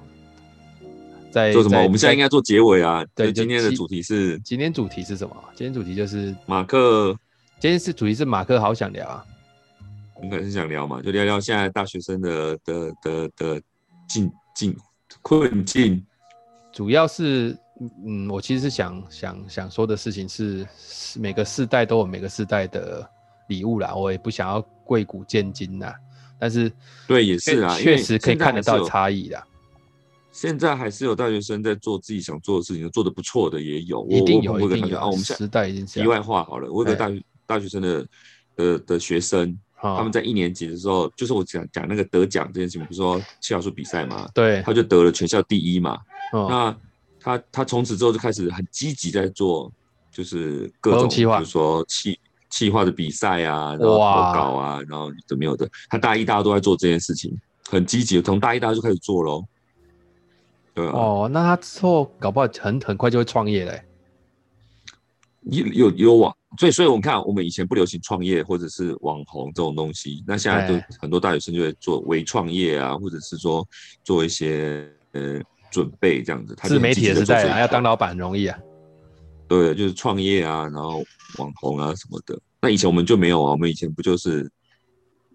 [1.31, 1.83] 在做什么？
[1.83, 3.05] 我们现在应该做结尾啊。
[3.15, 5.35] 对，今天的主题是，今天主题是什么？
[5.55, 7.17] 今天主题就是马克。
[7.59, 9.25] 今天是主题是马克，好想聊啊，
[10.23, 13.63] 应该是想聊嘛，就聊聊现在大学生的的的的
[14.07, 14.77] 境境
[15.23, 16.05] 困境。
[16.71, 17.57] 主要是，
[18.07, 20.67] 嗯，我其实是想想想说的事情是，
[21.19, 23.09] 每个世代都有每个世代的
[23.49, 25.93] 礼物啦，我也不想要贵古见今呐。
[26.39, 26.71] 但是
[27.09, 29.43] 对，也是啊，确实可以看得到差异的。
[30.31, 34.07] 现在还是有大学生在做自己想做的事情，做的不错的也有。
[34.09, 34.99] 一定有，我一定有。
[34.99, 38.07] 啊，我们时代已经题外话好了，我有个大学大学生的
[38.57, 44.29] 的的学生，他们在一年级的时候，就是我讲讲那个得奖这件事情，不是说企划书比赛嘛？
[44.35, 45.99] 对，他就得了全校第一嘛。
[46.33, 46.77] 那
[47.25, 49.73] 他他从此之后就开始很积极在做，
[50.13, 52.21] 就是各种，比如说企
[52.51, 57.35] 企划的比赛啊，然后投稿啊，然后怎么有的，他大一大二都在做这件事情，
[57.71, 59.43] 很积极，从大一大二就开始做喽。
[60.75, 63.83] 对、啊、哦，那他之后搞不好很很快就会创业嘞。
[65.45, 73.67] 有有有网，所以所以我们看，我们以前不流行创业或者是网红这种东西，那现在都很多大学生就会做微创业啊，或者是说
[74.03, 75.41] 做一些呃
[75.75, 76.55] 准备这样子。
[76.63, 78.57] 自媒体的时代啊，要当老板容易啊。
[79.49, 81.03] 对，就是创业啊，然后
[81.39, 82.39] 网红啊什么的。
[82.61, 84.49] 那以前我们就没有啊，我们以前不就是。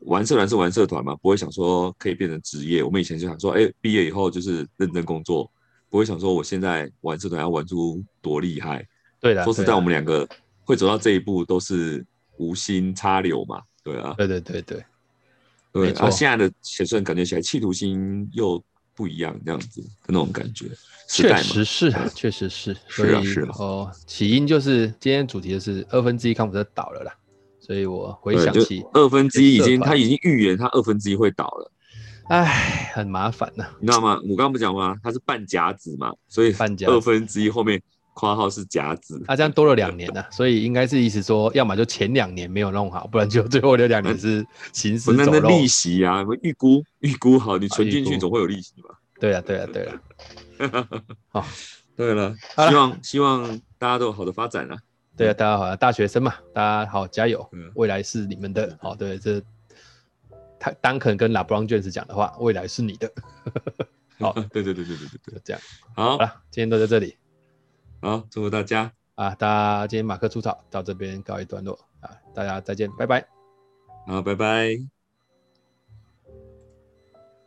[0.03, 2.81] 玩社团是玩社团嘛，不会想说可以变成职业。
[2.81, 5.51] 我们以前就想说，哎，毕业以后就是认真工作，
[5.89, 8.87] 不会想说我现在玩社团要玩出多厉害。
[9.19, 10.25] 对的，说实在，我们两个
[10.63, 12.05] 会走到这一步都是
[12.37, 13.61] 无心插柳嘛。
[13.83, 14.85] 对啊，对对对对，
[15.73, 15.91] 对。
[15.95, 18.63] 啊，现在的学生感觉起来企图心又
[18.99, 20.65] 不一样，这样子的那种感觉。
[21.07, 22.75] 确实是，确实是。
[22.89, 23.49] 是啊，是啊。
[23.57, 27.13] 哦，起因就是今天主题的是二分之一康普特倒了啦。
[27.61, 31.71] 所以我回想起二分之一已经，他已经预言他二分之一会倒了，
[32.27, 34.19] 哎，很麻烦呐，你知道吗？
[34.23, 34.97] 我刚刚不讲吗？
[35.01, 36.53] 它是半甲子嘛，所以
[36.85, 37.81] 二分之一后面
[38.19, 45.25] 括号是甲子，他这样多了两年呢，所以应该是意思说，要么就前两年没有弄好，不然就最后的两年是行尸走肉。
[45.25, 48.89] 那那利息啊，预估预估好，你存进去总会有利息吧？
[49.19, 50.01] 对啊，对啊，对啊。
[51.31, 51.45] 好，
[51.95, 52.35] 对了，
[52.67, 54.77] 希望希望大家都有好的发展啊。
[55.15, 58.77] 对啊，大家好，大学生嘛，大家好，加油，未来是你们的。
[58.81, 59.41] 好，对，这
[60.59, 63.09] 他丹肯跟拉布朗卷子讲的话，未来是你的。
[64.19, 65.61] 好，对对对对对对对，这样。
[65.95, 67.15] 好了，今天都在这里。
[68.01, 69.35] 好，祝福大家啊！
[69.35, 72.09] 大家今天马克出草到这边告一段落啊！
[72.33, 73.27] 大家再见，拜拜。
[74.07, 74.98] 好，拜拜。